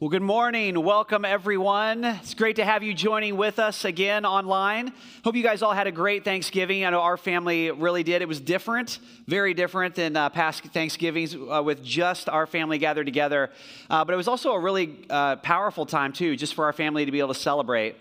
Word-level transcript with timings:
Well, 0.00 0.10
good 0.10 0.22
morning. 0.22 0.80
Welcome, 0.80 1.24
everyone. 1.24 2.04
It's 2.04 2.34
great 2.34 2.54
to 2.56 2.64
have 2.64 2.84
you 2.84 2.94
joining 2.94 3.36
with 3.36 3.58
us 3.58 3.84
again 3.84 4.24
online. 4.24 4.92
Hope 5.24 5.34
you 5.34 5.42
guys 5.42 5.60
all 5.60 5.72
had 5.72 5.88
a 5.88 5.90
great 5.90 6.22
Thanksgiving. 6.22 6.84
I 6.84 6.90
know 6.90 7.00
our 7.00 7.16
family 7.16 7.72
really 7.72 8.04
did. 8.04 8.22
It 8.22 8.28
was 8.28 8.38
different, 8.38 9.00
very 9.26 9.54
different 9.54 9.96
than 9.96 10.14
uh, 10.14 10.28
past 10.28 10.62
Thanksgivings 10.62 11.34
uh, 11.34 11.64
with 11.64 11.82
just 11.82 12.28
our 12.28 12.46
family 12.46 12.78
gathered 12.78 13.06
together. 13.06 13.50
Uh, 13.90 14.04
but 14.04 14.12
it 14.12 14.16
was 14.16 14.28
also 14.28 14.52
a 14.52 14.60
really 14.60 15.04
uh, 15.10 15.34
powerful 15.34 15.84
time, 15.84 16.12
too, 16.12 16.36
just 16.36 16.54
for 16.54 16.66
our 16.66 16.72
family 16.72 17.04
to 17.04 17.10
be 17.10 17.18
able 17.18 17.34
to 17.34 17.40
celebrate. 17.40 17.96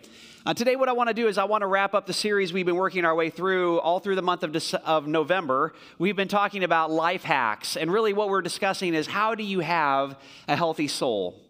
Uh, 0.46 0.54
today, 0.54 0.76
what 0.76 0.90
I 0.90 0.94
want 0.94 1.08
to 1.08 1.16
do 1.16 1.28
is 1.28 1.40
I 1.40 1.46
want 1.46 1.64
to 1.64 1.68
wrap 1.68 1.96
up 1.96 2.06
the 2.06 2.14
series 2.14 2.54
we've 2.54 2.64
been 2.64 2.76
working 2.76 3.06
our 3.06 3.16
way 3.16 3.32
through 3.32 3.80
all 3.80 4.00
through 4.00 4.18
the 4.18 4.22
month 4.22 4.44
of, 4.44 4.52
Dece- 4.52 4.84
of 4.86 5.08
November. 5.08 5.74
We've 5.98 6.16
been 6.16 6.28
talking 6.28 6.64
about 6.64 6.92
life 6.92 7.24
hacks, 7.24 7.76
and 7.76 7.92
really 7.92 8.14
what 8.14 8.30
we're 8.30 8.44
discussing 8.44 8.94
is 8.94 9.08
how 9.08 9.34
do 9.34 9.44
you 9.44 9.62
have 9.62 10.16
a 10.48 10.56
healthy 10.56 10.88
soul? 10.88 11.47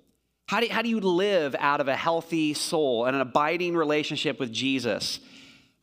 How 0.47 0.61
do, 0.61 0.67
how 0.69 0.81
do 0.81 0.87
you 0.87 1.01
live 1.01 1.57
out 1.59 1.81
of 1.81 1.89
a 1.89 1.95
healthy 1.95 2.53
soul 2.53 3.03
and 3.05 3.15
an 3.15 3.21
abiding 3.21 3.75
relationship 3.75 4.39
with 4.39 4.53
Jesus? 4.53 5.19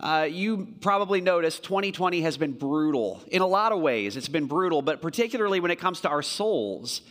Uh, 0.01 0.27
you 0.29 0.69
probably 0.80 1.20
noticed 1.20 1.62
2020 1.65 2.23
has 2.23 2.39
been 2.39 2.52
brutal 2.52 3.23
in 3.30 3.42
a 3.42 3.47
lot 3.47 3.73
of 3.73 3.80
ways. 3.83 4.16
It's 4.16 4.29
been 4.29 4.47
brutal, 4.47 4.80
but 4.80 5.03
particularly 5.03 5.61
when 5.61 5.70
it 5.70 5.77
comes 5.77 6.01
to 6.01 6.09
our 6.09 6.23
souls. 6.23 7.03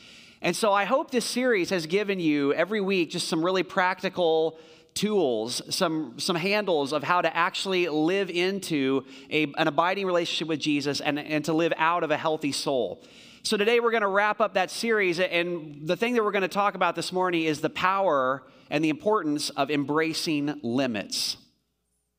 And 0.42 0.56
so 0.56 0.74
I 0.74 0.86
hope 0.86 1.12
this 1.12 1.26
series 1.26 1.70
has 1.70 1.86
given 1.86 2.20
you 2.20 2.54
every 2.54 2.82
week 2.82 3.12
just 3.12 3.28
some 3.28 3.46
really 3.46 3.64
practical 3.64 4.58
tools, 4.96 5.62
some, 5.70 6.16
some 6.18 6.36
handles 6.36 6.92
of 6.92 7.04
how 7.04 7.22
to 7.22 7.38
actually 7.38 7.88
live 7.88 8.32
into 8.32 9.06
a, 9.30 9.44
an 9.60 9.68
abiding 9.68 10.08
relationship 10.08 10.48
with 10.48 10.60
Jesus 10.60 11.02
and, 11.02 11.20
and 11.20 11.46
to 11.46 11.54
live 11.54 11.74
out 11.78 12.04
of 12.04 12.10
a 12.10 12.18
healthy 12.18 12.52
soul. 12.52 13.04
So 13.46 13.58
today 13.58 13.82
we're 13.82 13.92
going 13.92 14.04
to 14.04 14.08
wrap 14.08 14.40
up 14.40 14.54
that 14.54 14.72
series, 14.72 15.20
and 15.20 15.86
the 15.86 15.98
thing 15.98 16.14
that 16.14 16.24
we're 16.24 16.32
going 16.32 16.44
to 16.44 16.48
talk 16.48 16.76
about 16.76 16.96
this 16.96 17.12
morning 17.12 17.44
is 17.44 17.60
the 17.60 17.70
power 17.70 18.42
and 18.70 18.82
the 18.82 18.88
importance 18.88 19.50
of 19.50 19.70
embracing 19.70 20.62
limits. 20.64 21.36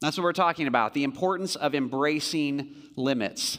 That's 0.02 0.18
what 0.18 0.24
we're 0.24 0.34
talking 0.34 0.66
about 0.66 0.92
the 0.92 1.02
importance 1.02 1.56
of 1.56 1.74
embracing 1.74 2.74
limits. 2.94 3.58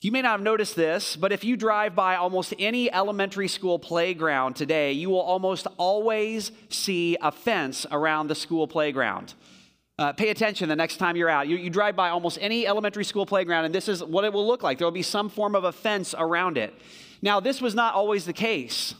You 0.00 0.10
may 0.10 0.22
not 0.22 0.32
have 0.32 0.40
noticed 0.40 0.74
this, 0.74 1.14
but 1.14 1.30
if 1.30 1.44
you 1.44 1.56
drive 1.56 1.94
by 1.94 2.16
almost 2.16 2.52
any 2.58 2.92
elementary 2.92 3.46
school 3.46 3.78
playground 3.78 4.56
today, 4.56 4.90
you 4.90 5.08
will 5.08 5.20
almost 5.20 5.68
always 5.76 6.50
see 6.68 7.16
a 7.22 7.30
fence 7.30 7.86
around 7.92 8.26
the 8.26 8.34
school 8.34 8.66
playground. 8.66 9.34
Uh, 9.98 10.12
pay 10.12 10.28
attention 10.28 10.68
the 10.68 10.76
next 10.76 10.98
time 10.98 11.16
you're 11.16 11.28
out. 11.28 11.48
You, 11.48 11.56
you 11.56 11.70
drive 11.70 11.96
by 11.96 12.10
almost 12.10 12.36
any 12.42 12.66
elementary 12.66 13.04
school 13.04 13.24
playground, 13.24 13.64
and 13.64 13.74
this 13.74 13.88
is 13.88 14.04
what 14.04 14.24
it 14.24 14.32
will 14.32 14.46
look 14.46 14.62
like. 14.62 14.76
There 14.76 14.86
will 14.86 14.92
be 14.92 15.02
some 15.02 15.30
form 15.30 15.54
of 15.54 15.64
a 15.64 15.72
fence 15.72 16.14
around 16.18 16.58
it. 16.58 16.74
Now, 17.22 17.40
this 17.40 17.62
was 17.62 17.74
not 17.74 17.94
always 17.94 18.26
the 18.26 18.34
case. 18.34 18.94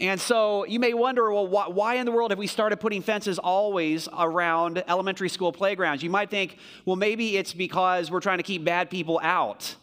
And 0.00 0.20
so 0.20 0.64
you 0.64 0.80
may 0.80 0.92
wonder, 0.92 1.32
well, 1.32 1.46
why, 1.46 1.68
why, 1.68 1.94
in 1.96 2.06
the 2.06 2.12
world 2.12 2.30
have 2.30 2.38
we 2.38 2.46
started 2.46 2.78
putting 2.78 3.02
fences 3.02 3.38
always 3.38 4.08
around 4.16 4.82
elementary 4.88 5.28
school 5.28 5.52
playgrounds? 5.52 6.02
You 6.02 6.10
might 6.10 6.30
think, 6.30 6.56
well, 6.84 6.96
maybe 6.96 7.36
it's 7.36 7.52
because 7.52 8.10
we're 8.10 8.20
trying 8.20 8.38
to 8.38 8.44
keep 8.44 8.64
bad 8.64 8.90
people 8.90 9.20
out, 9.22 9.74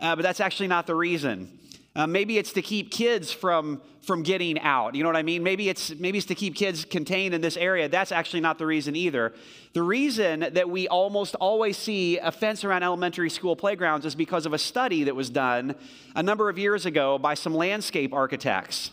uh, 0.00 0.16
but 0.16 0.22
that's 0.22 0.40
actually 0.40 0.68
not 0.68 0.86
the 0.86 0.94
reason. 0.94 1.58
Uh, 1.98 2.06
maybe 2.06 2.38
it's 2.38 2.52
to 2.52 2.62
keep 2.62 2.92
kids 2.92 3.32
from, 3.32 3.82
from 4.02 4.22
getting 4.22 4.56
out. 4.60 4.94
You 4.94 5.02
know 5.02 5.08
what 5.08 5.16
I 5.16 5.24
mean? 5.24 5.42
Maybe 5.42 5.68
it's, 5.68 5.92
maybe 5.96 6.16
it's 6.18 6.28
to 6.28 6.36
keep 6.36 6.54
kids 6.54 6.84
contained 6.84 7.34
in 7.34 7.40
this 7.40 7.56
area. 7.56 7.88
That's 7.88 8.12
actually 8.12 8.38
not 8.38 8.56
the 8.56 8.66
reason 8.66 8.94
either. 8.94 9.34
The 9.72 9.82
reason 9.82 10.46
that 10.52 10.70
we 10.70 10.86
almost 10.86 11.34
always 11.34 11.76
see 11.76 12.18
a 12.18 12.30
fence 12.30 12.62
around 12.62 12.84
elementary 12.84 13.28
school 13.28 13.56
playgrounds 13.56 14.06
is 14.06 14.14
because 14.14 14.46
of 14.46 14.52
a 14.52 14.58
study 14.58 15.02
that 15.04 15.16
was 15.16 15.28
done 15.28 15.74
a 16.14 16.22
number 16.22 16.48
of 16.48 16.56
years 16.56 16.86
ago 16.86 17.18
by 17.18 17.34
some 17.34 17.52
landscape 17.52 18.14
architects. 18.14 18.92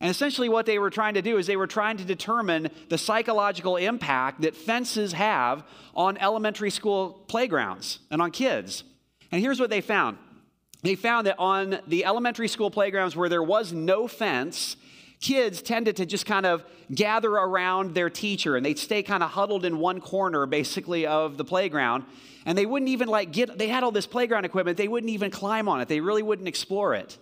And 0.00 0.08
essentially, 0.08 0.48
what 0.48 0.66
they 0.66 0.78
were 0.78 0.90
trying 0.90 1.14
to 1.14 1.22
do 1.22 1.38
is 1.38 1.48
they 1.48 1.56
were 1.56 1.66
trying 1.66 1.96
to 1.96 2.04
determine 2.04 2.68
the 2.90 2.98
psychological 2.98 3.76
impact 3.76 4.42
that 4.42 4.54
fences 4.54 5.14
have 5.14 5.64
on 5.96 6.16
elementary 6.18 6.70
school 6.70 7.24
playgrounds 7.26 7.98
and 8.08 8.22
on 8.22 8.30
kids. 8.30 8.84
And 9.32 9.40
here's 9.40 9.58
what 9.58 9.70
they 9.70 9.80
found 9.80 10.18
they 10.86 10.94
found 10.94 11.26
that 11.26 11.38
on 11.38 11.78
the 11.86 12.04
elementary 12.04 12.48
school 12.48 12.70
playgrounds 12.70 13.16
where 13.16 13.28
there 13.28 13.42
was 13.42 13.72
no 13.72 14.06
fence, 14.06 14.76
kids 15.20 15.62
tended 15.62 15.96
to 15.96 16.06
just 16.06 16.26
kind 16.26 16.46
of 16.46 16.64
gather 16.94 17.30
around 17.30 17.94
their 17.94 18.10
teacher 18.10 18.56
and 18.56 18.64
they'd 18.64 18.78
stay 18.78 19.02
kind 19.02 19.22
of 19.22 19.30
huddled 19.30 19.64
in 19.64 19.78
one 19.78 20.00
corner 20.00 20.46
basically 20.46 21.06
of 21.06 21.36
the 21.36 21.44
playground 21.44 22.04
and 22.44 22.56
they 22.56 22.66
wouldn't 22.66 22.88
even 22.88 23.08
like 23.08 23.32
get 23.32 23.58
they 23.58 23.68
had 23.68 23.82
all 23.82 23.90
this 23.90 24.06
playground 24.06 24.44
equipment 24.44 24.76
they 24.76 24.86
wouldn't 24.86 25.10
even 25.10 25.30
climb 25.30 25.68
on 25.68 25.80
it 25.80 25.88
they 25.88 26.00
really 26.00 26.22
wouldn't 26.22 26.46
explore 26.46 26.94
it. 26.94 27.18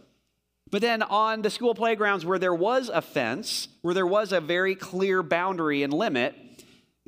But 0.70 0.82
then 0.82 1.02
on 1.02 1.42
the 1.42 1.50
school 1.50 1.74
playgrounds 1.74 2.26
where 2.26 2.38
there 2.38 2.54
was 2.54 2.90
a 2.92 3.00
fence 3.00 3.68
where 3.82 3.94
there 3.94 4.06
was 4.06 4.32
a 4.32 4.40
very 4.40 4.74
clear 4.74 5.22
boundary 5.22 5.82
and 5.82 5.92
limit 5.92 6.34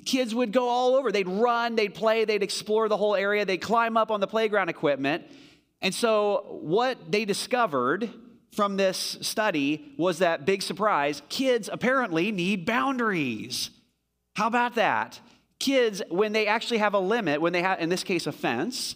kids 0.05 0.35
would 0.35 0.53
go 0.53 0.69
all 0.69 0.95
over. 0.95 1.11
They'd 1.11 1.29
run 1.29 1.75
they'd 1.75 1.95
play 1.95 2.25
they'd 2.25 2.43
explore 2.43 2.89
the 2.89 2.97
whole 2.97 3.17
area 3.17 3.45
they'd 3.45 3.59
climb 3.59 3.97
up 3.97 4.11
on 4.11 4.21
the 4.21 4.27
playground 4.27 4.69
equipment 4.69 5.25
and 5.83 5.95
so, 5.95 6.59
what 6.61 7.11
they 7.11 7.25
discovered 7.25 8.11
from 8.53 8.77
this 8.77 9.19
study 9.21 9.93
was 9.99 10.19
that 10.19 10.47
big 10.47 10.63
surprise 10.63 11.23
kids 11.29 11.69
apparently 11.71 12.33
need 12.33 12.65
boundaries. 12.65 13.71
How 14.35 14.47
about 14.47 14.75
that? 14.77 15.21
Kids, 15.59 16.03
when 16.11 16.33
they 16.33 16.47
actually 16.47 16.79
have 16.79 16.95
a 16.95 16.99
limit, 16.99 17.41
when 17.41 17.53
they 17.53 17.63
have, 17.63 17.81
in 17.81 17.89
this 17.89 18.05
case, 18.05 18.27
a 18.27 18.33
fence, 18.33 18.95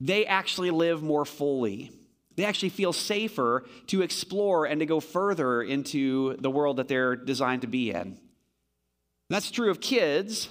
they 0.00 0.26
actually 0.26 0.70
live 0.70 1.02
more 1.02 1.24
fully. 1.24 1.90
They 2.36 2.44
actually 2.44 2.70
feel 2.70 2.92
safer 2.92 3.64
to 3.86 4.02
explore 4.02 4.66
and 4.66 4.80
to 4.80 4.86
go 4.86 5.00
further 5.00 5.62
into 5.62 6.36
the 6.38 6.50
world 6.50 6.78
that 6.78 6.88
they're 6.88 7.16
designed 7.16 7.62
to 7.62 7.68
be 7.68 7.90
in. 7.90 8.18
That's 9.30 9.50
true 9.50 9.70
of 9.70 9.80
kids, 9.80 10.48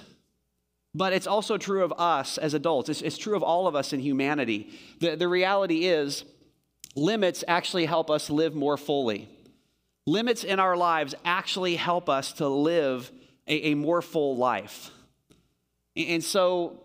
but 0.94 1.12
it's 1.12 1.26
also 1.26 1.58
true 1.58 1.82
of 1.82 1.92
us 1.98 2.38
as 2.38 2.54
adults. 2.54 2.88
It's, 2.88 3.02
it's 3.02 3.18
true 3.18 3.34
of 3.34 3.42
all 3.42 3.66
of 3.66 3.74
us 3.74 3.92
in 3.92 4.00
humanity. 4.00 4.70
The, 5.00 5.16
the 5.16 5.28
reality 5.28 5.86
is, 5.86 6.24
limits 6.94 7.42
actually 7.48 7.86
help 7.86 8.10
us 8.10 8.30
live 8.30 8.54
more 8.54 8.76
fully. 8.76 9.28
Limits 10.06 10.44
in 10.44 10.60
our 10.60 10.76
lives 10.76 11.14
actually 11.24 11.76
help 11.76 12.08
us 12.08 12.34
to 12.34 12.48
live 12.48 13.10
a, 13.48 13.70
a 13.70 13.74
more 13.74 14.02
full 14.02 14.36
life. 14.36 14.90
And 15.96 16.22
so 16.22 16.80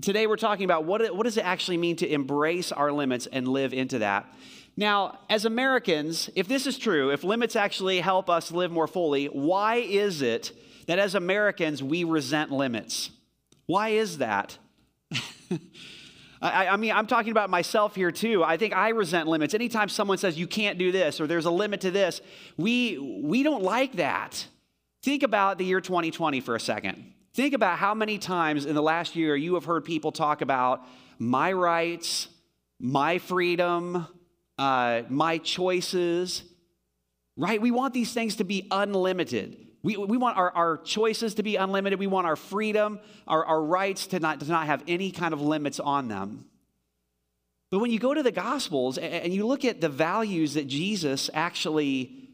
today 0.00 0.26
we're 0.26 0.36
talking 0.36 0.64
about 0.64 0.84
what, 0.84 1.14
what 1.14 1.24
does 1.24 1.36
it 1.36 1.44
actually 1.44 1.76
mean 1.76 1.96
to 1.96 2.10
embrace 2.10 2.72
our 2.72 2.90
limits 2.92 3.26
and 3.26 3.48
live 3.48 3.74
into 3.74 3.98
that. 3.98 4.32
Now, 4.76 5.18
as 5.28 5.44
Americans, 5.44 6.30
if 6.34 6.48
this 6.48 6.66
is 6.66 6.78
true, 6.78 7.10
if 7.10 7.24
limits 7.24 7.56
actually 7.56 8.00
help 8.00 8.30
us 8.30 8.50
live 8.50 8.70
more 8.70 8.86
fully, 8.86 9.26
why 9.26 9.76
is 9.76 10.22
it 10.22 10.52
that 10.86 10.98
as 10.98 11.14
Americans 11.14 11.82
we 11.82 12.04
resent 12.04 12.50
limits? 12.50 13.10
Why 13.66 13.90
is 13.90 14.18
that? 14.18 14.58
I, 16.42 16.68
I, 16.68 16.76
mean, 16.76 16.92
I'm 16.92 17.06
talking 17.06 17.30
about 17.30 17.50
myself 17.50 17.94
here 17.94 18.10
too. 18.10 18.42
I 18.42 18.56
think 18.56 18.74
I 18.74 18.88
resent 18.88 19.28
limits. 19.28 19.54
Anytime 19.54 19.88
someone 19.88 20.18
says 20.18 20.38
you 20.38 20.48
can't 20.48 20.76
do 20.78 20.90
this 20.90 21.20
or 21.20 21.26
there's 21.26 21.44
a 21.44 21.50
limit 21.50 21.82
to 21.82 21.90
this, 21.90 22.20
we, 22.56 22.98
we 22.98 23.42
don't 23.42 23.62
like 23.62 23.92
that. 23.94 24.46
Think 25.02 25.22
about 25.22 25.58
the 25.58 25.64
year 25.64 25.80
2020 25.80 26.40
for 26.40 26.56
a 26.56 26.60
second. 26.60 27.12
Think 27.34 27.54
about 27.54 27.78
how 27.78 27.94
many 27.94 28.18
times 28.18 28.66
in 28.66 28.74
the 28.74 28.82
last 28.82 29.16
year 29.16 29.36
you 29.36 29.54
have 29.54 29.64
heard 29.64 29.84
people 29.84 30.12
talk 30.12 30.42
about 30.42 30.84
my 31.18 31.52
rights, 31.52 32.28
my 32.80 33.18
freedom, 33.18 34.06
uh, 34.58 35.02
my 35.08 35.38
choices, 35.38 36.42
right? 37.36 37.60
We 37.60 37.70
want 37.70 37.94
these 37.94 38.12
things 38.12 38.36
to 38.36 38.44
be 38.44 38.66
unlimited. 38.70 39.61
We, 39.82 39.96
we 39.96 40.16
want 40.16 40.36
our, 40.36 40.50
our 40.52 40.76
choices 40.78 41.34
to 41.34 41.42
be 41.42 41.56
unlimited. 41.56 41.98
We 41.98 42.06
want 42.06 42.26
our 42.26 42.36
freedom, 42.36 43.00
our, 43.26 43.44
our 43.44 43.62
rights 43.62 44.06
to 44.08 44.20
not, 44.20 44.40
to 44.40 44.46
not 44.46 44.66
have 44.66 44.84
any 44.86 45.10
kind 45.10 45.34
of 45.34 45.40
limits 45.40 45.80
on 45.80 46.08
them. 46.08 46.46
But 47.70 47.80
when 47.80 47.90
you 47.90 47.98
go 47.98 48.12
to 48.12 48.22
the 48.22 48.32
Gospels 48.32 48.98
and 48.98 49.32
you 49.32 49.46
look 49.46 49.64
at 49.64 49.80
the 49.80 49.88
values 49.88 50.54
that 50.54 50.68
Jesus 50.68 51.30
actually 51.32 52.28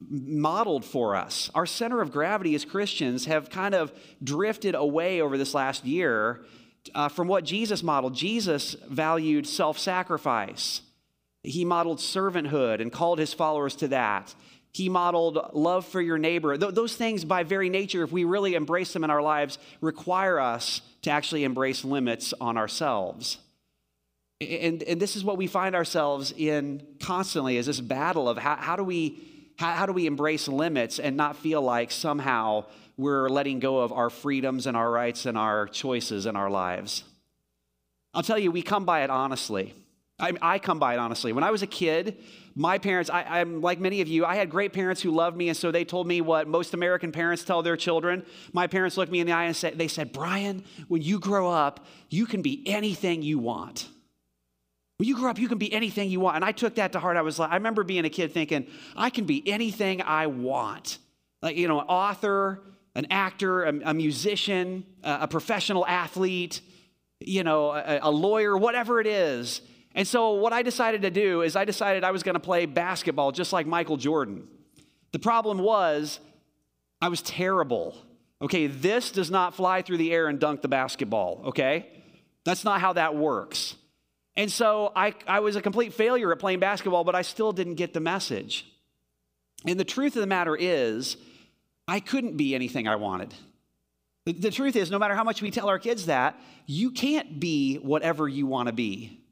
modeled 0.00 0.84
for 0.84 1.16
us, 1.16 1.50
our 1.54 1.66
center 1.66 2.00
of 2.02 2.12
gravity 2.12 2.54
as 2.54 2.64
Christians 2.64 3.24
have 3.24 3.48
kind 3.48 3.74
of 3.74 3.92
drifted 4.22 4.74
away 4.74 5.20
over 5.22 5.38
this 5.38 5.54
last 5.54 5.84
year 5.86 6.44
uh, 6.94 7.08
from 7.08 7.28
what 7.28 7.44
Jesus 7.44 7.82
modeled. 7.82 8.14
Jesus 8.14 8.76
valued 8.88 9.46
self 9.46 9.78
sacrifice, 9.78 10.82
he 11.42 11.64
modeled 11.64 11.98
servanthood 11.98 12.80
and 12.80 12.92
called 12.92 13.18
his 13.18 13.32
followers 13.32 13.74
to 13.76 13.88
that. 13.88 14.34
He 14.74 14.88
modeled 14.88 15.38
love 15.52 15.86
for 15.86 16.00
your 16.00 16.18
neighbor. 16.18 16.58
Th- 16.58 16.74
those 16.74 16.96
things, 16.96 17.24
by 17.24 17.44
very 17.44 17.70
nature, 17.70 18.02
if 18.02 18.10
we 18.10 18.24
really 18.24 18.56
embrace 18.56 18.92
them 18.92 19.04
in 19.04 19.10
our 19.10 19.22
lives, 19.22 19.56
require 19.80 20.40
us 20.40 20.80
to 21.02 21.10
actually 21.10 21.44
embrace 21.44 21.84
limits 21.84 22.34
on 22.40 22.56
ourselves. 22.56 23.38
And, 24.40 24.82
and 24.82 25.00
this 25.00 25.14
is 25.14 25.22
what 25.22 25.38
we 25.38 25.46
find 25.46 25.76
ourselves 25.76 26.34
in 26.36 26.84
constantly 27.00 27.56
is 27.56 27.66
this 27.66 27.80
battle 27.80 28.28
of 28.28 28.36
how, 28.36 28.56
how 28.56 28.74
do 28.74 28.82
we 28.82 29.22
how, 29.56 29.70
how 29.72 29.86
do 29.86 29.92
we 29.92 30.06
embrace 30.06 30.48
limits 30.48 30.98
and 30.98 31.16
not 31.16 31.36
feel 31.36 31.62
like 31.62 31.92
somehow 31.92 32.64
we're 32.96 33.28
letting 33.28 33.60
go 33.60 33.78
of 33.78 33.92
our 33.92 34.10
freedoms 34.10 34.66
and 34.66 34.76
our 34.76 34.90
rights 34.90 35.24
and 35.26 35.38
our 35.38 35.68
choices 35.68 36.26
in 36.26 36.34
our 36.34 36.50
lives? 36.50 37.04
I'll 38.12 38.24
tell 38.24 38.40
you, 38.40 38.50
we 38.50 38.62
come 38.62 38.84
by 38.84 39.04
it 39.04 39.10
honestly. 39.10 39.72
I, 40.18 40.32
I 40.40 40.58
come 40.58 40.78
by 40.78 40.94
it 40.94 40.98
honestly. 40.98 41.32
When 41.32 41.42
I 41.42 41.50
was 41.50 41.62
a 41.62 41.66
kid, 41.66 42.18
my 42.54 42.78
parents, 42.78 43.10
I, 43.10 43.40
am 43.40 43.60
like 43.60 43.80
many 43.80 44.00
of 44.00 44.06
you, 44.06 44.24
I 44.24 44.36
had 44.36 44.48
great 44.48 44.72
parents 44.72 45.02
who 45.02 45.10
loved 45.10 45.36
me, 45.36 45.48
and 45.48 45.56
so 45.56 45.72
they 45.72 45.84
told 45.84 46.06
me 46.06 46.20
what 46.20 46.46
most 46.46 46.72
American 46.72 47.10
parents 47.10 47.42
tell 47.42 47.62
their 47.62 47.76
children. 47.76 48.24
My 48.52 48.68
parents 48.68 48.96
looked 48.96 49.10
me 49.10 49.18
in 49.18 49.26
the 49.26 49.32
eye 49.32 49.44
and 49.44 49.56
said, 49.56 49.76
they 49.76 49.88
said, 49.88 50.12
Brian, 50.12 50.64
when 50.86 51.02
you 51.02 51.18
grow 51.18 51.50
up, 51.50 51.84
you 52.10 52.26
can 52.26 52.42
be 52.42 52.62
anything 52.66 53.22
you 53.22 53.40
want. 53.40 53.88
When 54.98 55.08
you 55.08 55.16
grow 55.16 55.30
up, 55.30 55.38
you 55.40 55.48
can 55.48 55.58
be 55.58 55.72
anything 55.72 56.08
you 56.08 56.20
want. 56.20 56.36
And 56.36 56.44
I 56.44 56.52
took 56.52 56.76
that 56.76 56.92
to 56.92 57.00
heart. 57.00 57.16
I 57.16 57.22
was 57.22 57.40
like, 57.40 57.50
I 57.50 57.56
remember 57.56 57.82
being 57.82 58.04
a 58.04 58.10
kid 58.10 58.32
thinking, 58.32 58.68
I 58.96 59.10
can 59.10 59.24
be 59.24 59.42
anything 59.48 60.00
I 60.02 60.28
want. 60.28 60.98
Like, 61.42 61.56
you 61.56 61.66
know, 61.66 61.80
an 61.80 61.86
author, 61.88 62.62
an 62.94 63.08
actor, 63.10 63.64
a, 63.64 63.80
a 63.86 63.94
musician, 63.94 64.86
a, 65.02 65.22
a, 65.22 65.28
professional 65.28 65.84
athlete, 65.84 66.60
you 67.18 67.42
know, 67.42 67.72
a, 67.72 67.98
a 68.02 68.10
lawyer, 68.10 68.56
whatever 68.56 69.00
it 69.00 69.08
is. 69.08 69.60
And 69.94 70.06
so, 70.06 70.32
what 70.32 70.52
I 70.52 70.62
decided 70.62 71.02
to 71.02 71.10
do 71.10 71.42
is, 71.42 71.54
I 71.54 71.64
decided 71.64 72.02
I 72.02 72.10
was 72.10 72.22
going 72.22 72.34
to 72.34 72.40
play 72.40 72.66
basketball 72.66 73.30
just 73.30 73.52
like 73.52 73.66
Michael 73.66 73.96
Jordan. 73.96 74.48
The 75.12 75.20
problem 75.20 75.58
was, 75.58 76.18
I 77.00 77.08
was 77.08 77.22
terrible. 77.22 77.96
Okay, 78.42 78.66
this 78.66 79.12
does 79.12 79.30
not 79.30 79.54
fly 79.54 79.82
through 79.82 79.98
the 79.98 80.12
air 80.12 80.26
and 80.26 80.40
dunk 80.40 80.62
the 80.62 80.68
basketball, 80.68 81.42
okay? 81.46 81.86
That's 82.44 82.64
not 82.64 82.80
how 82.80 82.94
that 82.94 83.14
works. 83.14 83.76
And 84.36 84.50
so, 84.50 84.92
I, 84.96 85.14
I 85.28 85.40
was 85.40 85.54
a 85.54 85.62
complete 85.62 85.94
failure 85.94 86.32
at 86.32 86.40
playing 86.40 86.58
basketball, 86.58 87.04
but 87.04 87.14
I 87.14 87.22
still 87.22 87.52
didn't 87.52 87.76
get 87.76 87.94
the 87.94 88.00
message. 88.00 88.66
And 89.64 89.78
the 89.78 89.84
truth 89.84 90.16
of 90.16 90.20
the 90.20 90.26
matter 90.26 90.56
is, 90.56 91.16
I 91.86 92.00
couldn't 92.00 92.36
be 92.36 92.54
anything 92.56 92.88
I 92.88 92.96
wanted. 92.96 93.32
The, 94.24 94.32
the 94.32 94.50
truth 94.50 94.74
is, 94.74 94.90
no 94.90 94.98
matter 94.98 95.14
how 95.14 95.24
much 95.24 95.40
we 95.40 95.52
tell 95.52 95.68
our 95.68 95.78
kids 95.78 96.06
that, 96.06 96.36
you 96.66 96.90
can't 96.90 97.38
be 97.38 97.76
whatever 97.76 98.26
you 98.26 98.46
want 98.46 98.66
to 98.66 98.72
be. 98.72 99.23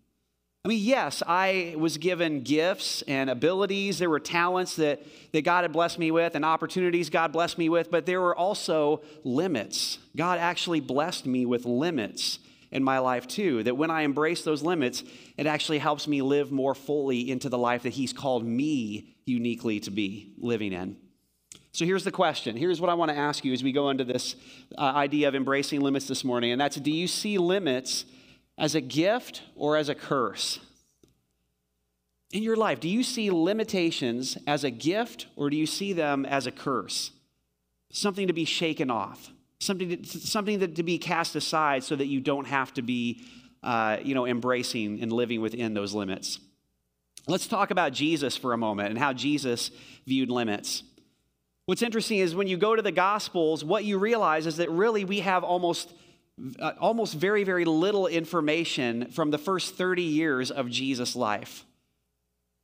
I 0.64 0.68
mean, 0.68 0.84
yes, 0.84 1.24
I 1.26 1.74
was 1.76 1.98
given 1.98 2.42
gifts 2.42 3.02
and 3.08 3.28
abilities. 3.28 3.98
There 3.98 4.08
were 4.08 4.20
talents 4.20 4.76
that, 4.76 5.02
that 5.32 5.42
God 5.42 5.62
had 5.62 5.72
blessed 5.72 5.98
me 5.98 6.12
with 6.12 6.36
and 6.36 6.44
opportunities 6.44 7.10
God 7.10 7.32
blessed 7.32 7.58
me 7.58 7.68
with, 7.68 7.90
but 7.90 8.06
there 8.06 8.20
were 8.20 8.36
also 8.36 9.02
limits. 9.24 9.98
God 10.14 10.38
actually 10.38 10.78
blessed 10.78 11.26
me 11.26 11.46
with 11.46 11.64
limits 11.64 12.38
in 12.70 12.84
my 12.84 13.00
life 13.00 13.26
too. 13.26 13.64
That 13.64 13.76
when 13.76 13.90
I 13.90 14.02
embrace 14.02 14.44
those 14.44 14.62
limits, 14.62 15.02
it 15.36 15.48
actually 15.48 15.78
helps 15.78 16.06
me 16.06 16.22
live 16.22 16.52
more 16.52 16.76
fully 16.76 17.28
into 17.28 17.48
the 17.48 17.58
life 17.58 17.82
that 17.82 17.94
He's 17.94 18.12
called 18.12 18.46
me 18.46 19.16
uniquely 19.24 19.80
to 19.80 19.90
be 19.90 20.32
living 20.38 20.72
in. 20.72 20.96
So 21.72 21.84
here's 21.84 22.04
the 22.04 22.12
question. 22.12 22.56
Here's 22.56 22.80
what 22.80 22.88
I 22.88 22.94
want 22.94 23.10
to 23.10 23.16
ask 23.16 23.44
you 23.44 23.52
as 23.52 23.64
we 23.64 23.72
go 23.72 23.90
into 23.90 24.04
this 24.04 24.36
uh, 24.78 24.82
idea 24.82 25.26
of 25.26 25.34
embracing 25.34 25.80
limits 25.80 26.06
this 26.06 26.22
morning, 26.22 26.52
and 26.52 26.60
that's 26.60 26.76
do 26.76 26.92
you 26.92 27.08
see 27.08 27.36
limits? 27.38 28.04
As 28.58 28.74
a 28.74 28.80
gift 28.80 29.42
or 29.54 29.76
as 29.76 29.88
a 29.88 29.94
curse? 29.94 30.60
In 32.32 32.42
your 32.42 32.56
life, 32.56 32.80
do 32.80 32.88
you 32.88 33.02
see 33.02 33.30
limitations 33.30 34.38
as 34.46 34.64
a 34.64 34.70
gift 34.70 35.26
or 35.36 35.50
do 35.50 35.56
you 35.56 35.66
see 35.66 35.92
them 35.92 36.24
as 36.24 36.46
a 36.46 36.50
curse? 36.50 37.12
Something 37.92 38.26
to 38.26 38.32
be 38.32 38.46
shaken 38.46 38.90
off, 38.90 39.30
something 39.58 40.02
to, 40.02 40.18
something 40.18 40.60
that, 40.60 40.76
to 40.76 40.82
be 40.82 40.98
cast 40.98 41.36
aside 41.36 41.84
so 41.84 41.94
that 41.94 42.06
you 42.06 42.20
don't 42.20 42.46
have 42.46 42.72
to 42.74 42.82
be, 42.82 43.22
uh, 43.62 43.98
you 44.02 44.14
know, 44.14 44.26
embracing 44.26 45.02
and 45.02 45.12
living 45.12 45.42
within 45.42 45.74
those 45.74 45.92
limits. 45.92 46.40
Let's 47.28 47.46
talk 47.46 47.70
about 47.70 47.92
Jesus 47.92 48.36
for 48.36 48.54
a 48.54 48.58
moment 48.58 48.88
and 48.88 48.98
how 48.98 49.12
Jesus 49.12 49.70
viewed 50.06 50.30
limits. 50.30 50.82
What's 51.66 51.82
interesting 51.82 52.18
is 52.18 52.34
when 52.34 52.48
you 52.48 52.56
go 52.56 52.74
to 52.74 52.82
the 52.82 52.90
Gospels, 52.90 53.64
what 53.64 53.84
you 53.84 53.98
realize 53.98 54.46
is 54.46 54.56
that 54.56 54.70
really 54.70 55.04
we 55.04 55.20
have 55.20 55.44
almost 55.44 55.92
uh, 56.58 56.72
almost 56.80 57.14
very, 57.14 57.44
very 57.44 57.64
little 57.64 58.06
information 58.06 59.10
from 59.10 59.30
the 59.30 59.38
first 59.38 59.76
30 59.76 60.02
years 60.02 60.50
of 60.50 60.70
Jesus' 60.70 61.14
life. 61.14 61.64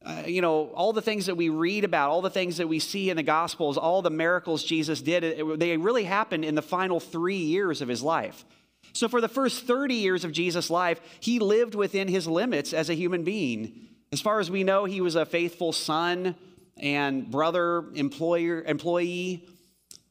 Uh, 0.04 0.22
you 0.26 0.40
know, 0.40 0.68
all 0.74 0.92
the 0.92 1.02
things 1.02 1.26
that 1.26 1.36
we 1.36 1.48
read 1.48 1.84
about, 1.84 2.10
all 2.10 2.22
the 2.22 2.30
things 2.30 2.56
that 2.58 2.68
we 2.68 2.78
see 2.78 3.10
in 3.10 3.16
the 3.16 3.22
Gospels, 3.22 3.76
all 3.76 4.00
the 4.00 4.10
miracles 4.10 4.62
Jesus 4.62 5.02
did, 5.02 5.24
it, 5.24 5.58
they 5.58 5.76
really 5.76 6.04
happened 6.04 6.44
in 6.44 6.54
the 6.54 6.62
final 6.62 7.00
three 7.00 7.36
years 7.36 7.82
of 7.82 7.88
his 7.88 8.02
life. 8.02 8.44
So, 8.92 9.08
for 9.08 9.20
the 9.20 9.28
first 9.28 9.66
30 9.66 9.94
years 9.94 10.24
of 10.24 10.32
Jesus' 10.32 10.70
life, 10.70 11.00
he 11.20 11.40
lived 11.40 11.74
within 11.74 12.08
his 12.08 12.26
limits 12.26 12.72
as 12.72 12.88
a 12.88 12.94
human 12.94 13.24
being. 13.24 13.88
As 14.12 14.20
far 14.20 14.40
as 14.40 14.50
we 14.50 14.64
know, 14.64 14.84
he 14.84 15.00
was 15.00 15.16
a 15.16 15.26
faithful 15.26 15.72
son 15.72 16.36
and 16.78 17.30
brother, 17.30 17.84
employer, 17.94 18.62
employee. 18.62 19.46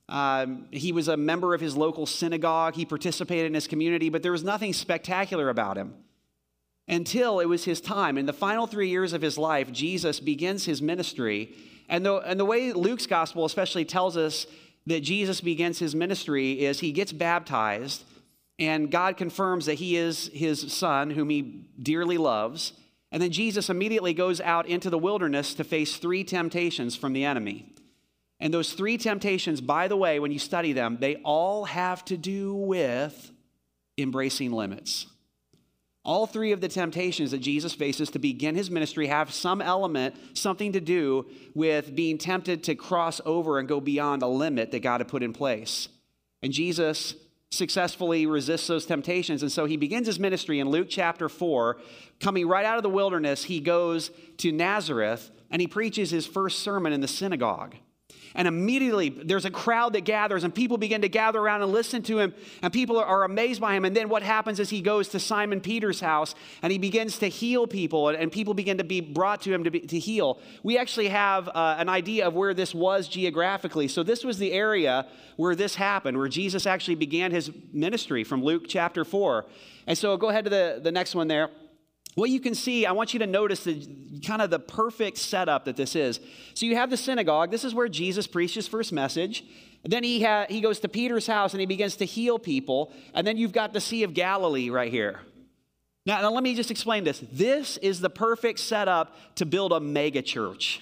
Um, 0.09 0.67
he 0.71 0.91
was 0.91 1.07
a 1.07 1.17
member 1.17 1.53
of 1.53 1.61
his 1.61 1.75
local 1.75 2.05
synagogue. 2.05 2.75
He 2.75 2.85
participated 2.85 3.45
in 3.45 3.53
his 3.53 3.67
community, 3.67 4.09
but 4.09 4.23
there 4.23 4.31
was 4.31 4.43
nothing 4.43 4.73
spectacular 4.73 5.49
about 5.49 5.77
him 5.77 5.93
until 6.87 7.39
it 7.39 7.45
was 7.45 7.65
his 7.65 7.81
time. 7.81 8.17
In 8.17 8.25
the 8.25 8.33
final 8.33 8.67
three 8.67 8.89
years 8.89 9.13
of 9.13 9.21
his 9.21 9.37
life, 9.37 9.71
Jesus 9.71 10.19
begins 10.19 10.65
his 10.65 10.81
ministry. 10.81 11.53
And 11.89 12.05
the, 12.05 12.15
and 12.15 12.39
the 12.39 12.45
way 12.45 12.71
Luke's 12.71 13.05
gospel 13.05 13.45
especially 13.45 13.85
tells 13.85 14.15
us 14.15 14.47
that 14.85 15.01
Jesus 15.01 15.41
begins 15.41 15.79
his 15.79 15.93
ministry 15.93 16.63
is 16.63 16.79
he 16.79 16.93
gets 16.93 17.11
baptized, 17.11 18.05
and 18.57 18.89
God 18.89 19.17
confirms 19.17 19.65
that 19.65 19.75
he 19.75 19.97
is 19.97 20.29
his 20.33 20.71
son, 20.71 21.09
whom 21.09 21.29
he 21.29 21.65
dearly 21.81 22.17
loves. 22.17 22.73
And 23.11 23.21
then 23.21 23.31
Jesus 23.31 23.69
immediately 23.69 24.13
goes 24.13 24.41
out 24.41 24.65
into 24.65 24.89
the 24.89 24.97
wilderness 24.97 25.53
to 25.55 25.63
face 25.63 25.97
three 25.97 26.23
temptations 26.23 26.95
from 26.95 27.13
the 27.13 27.25
enemy. 27.25 27.73
And 28.39 28.53
those 28.53 28.73
three 28.73 28.97
temptations, 28.97 29.61
by 29.61 29.87
the 29.87 29.97
way, 29.97 30.19
when 30.19 30.31
you 30.31 30.39
study 30.39 30.73
them, 30.73 30.97
they 30.99 31.15
all 31.17 31.65
have 31.65 32.05
to 32.05 32.17
do 32.17 32.53
with 32.53 33.31
embracing 33.97 34.51
limits. 34.51 35.07
All 36.05 36.25
three 36.25 36.53
of 36.53 36.61
the 36.61 36.69
temptations 36.69 37.31
that 37.31 37.39
Jesus 37.39 37.73
faces 37.73 38.11
to 38.11 38.19
begin 38.19 38.55
his 38.55 38.71
ministry 38.71 39.07
have 39.07 39.33
some 39.33 39.61
element, 39.61 40.15
something 40.37 40.71
to 40.71 40.79
do 40.79 41.25
with 41.53 41.95
being 41.95 42.17
tempted 42.17 42.63
to 42.65 42.75
cross 42.75 43.19
over 43.25 43.59
and 43.59 43.67
go 43.67 43.81
beyond 43.81 44.21
a 44.21 44.27
limit 44.27 44.71
that 44.71 44.79
God 44.79 45.01
had 45.01 45.09
put 45.09 45.23
in 45.23 45.33
place. 45.33 45.89
And 46.41 46.53
Jesus 46.53 47.15
successfully 47.49 48.25
resists 48.25 48.67
those 48.67 48.85
temptations. 48.85 49.41
And 49.41 49.51
so 49.51 49.65
he 49.65 49.77
begins 49.77 50.07
his 50.07 50.19
ministry 50.19 50.59
in 50.59 50.69
Luke 50.69 50.87
chapter 50.89 51.27
4. 51.27 51.77
Coming 52.19 52.47
right 52.47 52.65
out 52.65 52.77
of 52.77 52.83
the 52.83 52.89
wilderness, 52.89 53.45
he 53.45 53.59
goes 53.59 54.11
to 54.37 54.51
Nazareth 54.51 55.31
and 55.49 55.61
he 55.61 55.67
preaches 55.67 56.09
his 56.09 56.27
first 56.27 56.59
sermon 56.59 56.93
in 56.93 57.01
the 57.01 57.07
synagogue. 57.07 57.75
And 58.37 58.47
immediately 58.47 59.09
there's 59.09 59.45
a 59.45 59.51
crowd 59.51 59.93
that 59.93 60.01
gathers, 60.01 60.43
and 60.43 60.53
people 60.53 60.77
begin 60.77 61.01
to 61.01 61.09
gather 61.09 61.39
around 61.39 61.63
and 61.63 61.71
listen 61.71 62.03
to 62.03 62.19
him, 62.19 62.35
and 62.61 62.71
people 62.71 62.99
are, 62.99 63.23
amazed 63.23 63.59
by 63.59 63.73
him. 63.73 63.83
And 63.83 63.95
then 63.95 64.09
what 64.09 64.21
happens 64.21 64.59
is 64.59 64.69
he 64.69 64.79
goes 64.79 65.09
to 65.09 65.19
Simon 65.19 65.59
Peter's 65.59 65.99
house 65.99 66.35
and 66.61 66.71
he 66.71 66.77
begins 66.77 67.17
to 67.17 67.27
heal 67.27 67.65
people, 67.65 68.09
and, 68.09 68.31
people 68.31 68.53
begin 68.53 68.77
to 68.77 68.83
be 68.83 69.01
brought 69.01 69.41
to 69.41 69.51
him 69.51 69.63
to, 69.63 69.71
be, 69.71 69.79
to 69.79 69.97
heal. 69.97 70.39
We 70.61 70.77
actually 70.77 71.07
have 71.07 71.47
uh, 71.47 71.75
an 71.79 71.89
idea 71.89 72.27
of 72.27 72.35
where 72.35 72.53
this 72.53 72.75
was 72.75 73.07
geographically. 73.07 73.87
So 73.87 74.03
this 74.03 74.23
was 74.23 74.37
the 74.37 74.53
area 74.53 75.07
where 75.37 75.55
this 75.55 75.73
happened, 75.73 76.17
where 76.17 76.27
Jesus 76.27 76.67
actually 76.67 76.95
began 76.95 77.31
his 77.31 77.51
ministry 77.73 78.23
from 78.23 78.43
Luke 78.43 78.65
chapter 78.67 79.03
4. 79.03 79.45
And 79.87 79.97
so 79.97 80.15
go 80.15 80.29
ahead 80.29 80.43
to 80.43 80.51
the, 80.51 80.79
the 80.83 80.91
next 80.91 81.15
one 81.15 81.27
there. 81.27 81.49
What 82.17 82.31
you 82.31 82.39
can 82.39 82.55
see, 82.55 82.87
I 82.87 82.93
want 82.93 83.13
you 83.13 83.19
to 83.19 83.27
notice 83.27 83.63
the 83.65 83.87
kind 84.25 84.41
of 84.41 84.49
the 84.49 84.57
perfect 84.57 85.19
setup 85.19 85.65
that 85.65 85.75
this 85.75 85.95
is. 85.95 86.19
So 86.55 86.65
you 86.65 86.75
have 86.75 86.89
the 86.89 86.97
synagogue. 86.97 87.51
This 87.51 87.63
is 87.63 87.75
where 87.75 87.87
Jesus 87.87 88.25
preached 88.25 88.55
his 88.55 88.67
first 88.67 88.91
message. 88.91 89.43
Then 89.83 90.03
he, 90.03 90.23
ha- 90.23 90.47
he 90.49 90.59
goes 90.59 90.79
to 90.79 90.89
Peter's 90.89 91.27
house 91.27 91.53
and 91.53 91.59
he 91.59 91.67
begins 91.67 91.95
to 91.97 92.05
heal 92.05 92.39
people. 92.39 92.91
And 93.13 93.27
then 93.27 93.37
you've 93.37 93.51
got 93.51 93.71
the 93.71 93.79
Sea 93.79 94.01
of 94.01 94.15
Galilee 94.15 94.71
right 94.71 94.91
here. 94.91 95.19
Now, 96.07 96.19
now 96.21 96.31
let 96.31 96.41
me 96.41 96.55
just 96.55 96.71
explain 96.71 97.03
this. 97.03 97.23
This 97.31 97.77
is 97.77 97.99
the 97.99 98.09
perfect 98.09 98.61
setup 98.61 99.15
to 99.35 99.45
build 99.45 99.71
a 99.71 99.79
mega 99.79 100.23
church. 100.23 100.81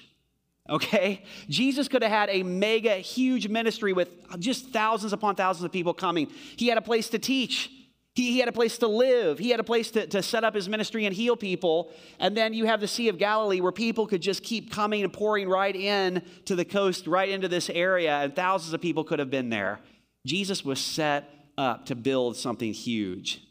Okay? 0.70 1.22
Jesus 1.50 1.86
could 1.86 2.00
have 2.00 2.10
had 2.10 2.30
a 2.30 2.44
mega 2.44 2.94
huge 2.94 3.46
ministry 3.46 3.92
with 3.92 4.08
just 4.38 4.70
thousands 4.70 5.12
upon 5.12 5.34
thousands 5.34 5.66
of 5.66 5.70
people 5.70 5.92
coming. 5.92 6.28
He 6.56 6.68
had 6.68 6.78
a 6.78 6.82
place 6.82 7.10
to 7.10 7.18
teach. 7.18 7.70
He, 8.16 8.32
he 8.32 8.38
had 8.38 8.48
a 8.48 8.52
place 8.52 8.78
to 8.78 8.88
live. 8.88 9.38
He 9.38 9.50
had 9.50 9.60
a 9.60 9.64
place 9.64 9.90
to, 9.90 10.06
to 10.06 10.22
set 10.22 10.42
up 10.42 10.54
his 10.54 10.70
ministry 10.70 11.04
and 11.04 11.14
heal 11.14 11.36
people. 11.36 11.92
And 12.18 12.34
then 12.34 12.54
you 12.54 12.64
have 12.64 12.80
the 12.80 12.88
Sea 12.88 13.08
of 13.08 13.18
Galilee 13.18 13.60
where 13.60 13.72
people 13.72 14.06
could 14.06 14.22
just 14.22 14.42
keep 14.42 14.72
coming 14.72 15.04
and 15.04 15.12
pouring 15.12 15.50
right 15.50 15.76
in 15.76 16.22
to 16.46 16.56
the 16.56 16.64
coast, 16.64 17.06
right 17.06 17.28
into 17.28 17.46
this 17.46 17.68
area, 17.68 18.16
and 18.16 18.34
thousands 18.34 18.72
of 18.72 18.80
people 18.80 19.04
could 19.04 19.18
have 19.18 19.30
been 19.30 19.50
there. 19.50 19.80
Jesus 20.24 20.64
was 20.64 20.80
set 20.80 21.28
up 21.58 21.84
to 21.86 21.94
build 21.94 22.38
something 22.38 22.72
huge. 22.72 23.42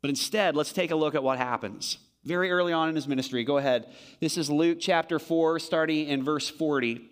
But 0.00 0.08
instead, 0.08 0.56
let's 0.56 0.72
take 0.72 0.90
a 0.90 0.96
look 0.96 1.14
at 1.14 1.22
what 1.22 1.36
happens. 1.36 1.98
Very 2.24 2.50
early 2.50 2.72
on 2.72 2.88
in 2.88 2.94
his 2.94 3.06
ministry, 3.06 3.44
go 3.44 3.58
ahead. 3.58 3.86
This 4.20 4.38
is 4.38 4.48
Luke 4.48 4.78
chapter 4.80 5.18
4, 5.18 5.58
starting 5.58 6.08
in 6.08 6.22
verse 6.24 6.48
40. 6.48 7.10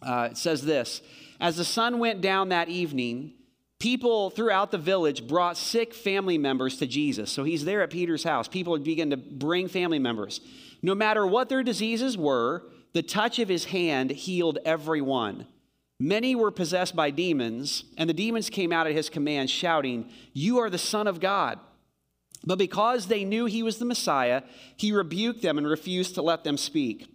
Uh, 0.00 0.28
it 0.30 0.36
says 0.36 0.64
this 0.64 1.02
As 1.40 1.56
the 1.56 1.64
sun 1.64 1.98
went 1.98 2.20
down 2.20 2.50
that 2.50 2.68
evening, 2.68 3.32
People 3.78 4.30
throughout 4.30 4.72
the 4.72 4.78
village 4.78 5.28
brought 5.28 5.56
sick 5.56 5.94
family 5.94 6.36
members 6.36 6.78
to 6.78 6.86
Jesus. 6.86 7.30
So 7.30 7.44
he's 7.44 7.64
there 7.64 7.82
at 7.82 7.90
Peter's 7.90 8.24
house. 8.24 8.48
People 8.48 8.72
would 8.72 8.82
begin 8.82 9.10
to 9.10 9.16
bring 9.16 9.68
family 9.68 10.00
members. 10.00 10.40
No 10.82 10.94
matter 10.94 11.26
what 11.26 11.48
their 11.48 11.62
diseases 11.62 12.18
were, 12.18 12.64
the 12.92 13.02
touch 13.02 13.38
of 13.38 13.48
his 13.48 13.66
hand 13.66 14.10
healed 14.10 14.58
everyone. 14.64 15.46
Many 16.00 16.34
were 16.34 16.50
possessed 16.50 16.94
by 16.94 17.10
demons, 17.10 17.84
and 17.96 18.08
the 18.08 18.14
demons 18.14 18.50
came 18.50 18.72
out 18.72 18.86
at 18.86 18.94
his 18.94 19.08
command, 19.08 19.50
shouting, 19.50 20.10
You 20.32 20.58
are 20.58 20.70
the 20.70 20.78
Son 20.78 21.06
of 21.06 21.20
God. 21.20 21.58
But 22.44 22.58
because 22.58 23.06
they 23.06 23.24
knew 23.24 23.46
he 23.46 23.62
was 23.62 23.78
the 23.78 23.84
Messiah, 23.84 24.42
he 24.76 24.92
rebuked 24.92 25.42
them 25.42 25.58
and 25.58 25.66
refused 25.66 26.14
to 26.14 26.22
let 26.22 26.44
them 26.44 26.56
speak. 26.56 27.08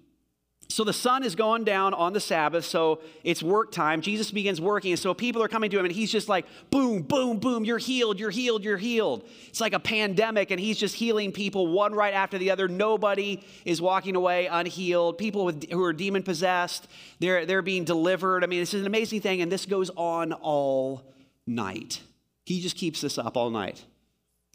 So 0.73 0.83
the 0.83 0.91
sun 0.91 1.23
is 1.23 1.35
going 1.35 1.65
down 1.65 1.93
on 1.93 2.13
the 2.13 2.19
Sabbath, 2.19 2.65
so 2.65 2.99
it's 3.23 3.43
work 3.43 3.71
time. 3.71 4.01
Jesus 4.01 4.31
begins 4.31 4.59
working, 4.59 4.91
and 4.91 4.99
so 4.99 5.13
people 5.13 5.43
are 5.43 5.47
coming 5.47 5.69
to 5.69 5.77
him, 5.77 5.85
and 5.85 5.93
he's 5.93 6.11
just 6.11 6.27
like, 6.27 6.47
boom, 6.71 7.03
boom, 7.03 7.37
boom, 7.37 7.63
you're 7.63 7.77
healed, 7.77 8.19
you're 8.19 8.31
healed, 8.31 8.63
you're 8.63 8.77
healed. 8.77 9.23
It's 9.49 9.61
like 9.61 9.73
a 9.73 9.79
pandemic, 9.79 10.49
and 10.49 10.59
he's 10.59 10.79
just 10.79 10.95
healing 10.95 11.31
people 11.31 11.67
one 11.67 11.93
right 11.93 12.15
after 12.15 12.39
the 12.39 12.49
other. 12.49 12.67
Nobody 12.67 13.43
is 13.65 13.83
walking 13.83 14.15
away 14.15 14.47
unhealed. 14.47 15.19
People 15.19 15.45
with, 15.45 15.69
who 15.71 15.83
are 15.83 15.93
demon 15.93 16.23
possessed, 16.23 16.87
they're, 17.19 17.45
they're 17.45 17.61
being 17.61 17.83
delivered. 17.83 18.43
I 18.43 18.47
mean, 18.47 18.59
this 18.59 18.73
is 18.73 18.81
an 18.81 18.87
amazing 18.87 19.21
thing, 19.21 19.43
and 19.43 19.51
this 19.51 19.67
goes 19.67 19.91
on 19.95 20.33
all 20.33 21.03
night. 21.45 22.01
He 22.47 22.61
just 22.61 22.77
keeps 22.77 22.99
this 22.99 23.19
up 23.19 23.37
all 23.37 23.51
night. 23.51 23.85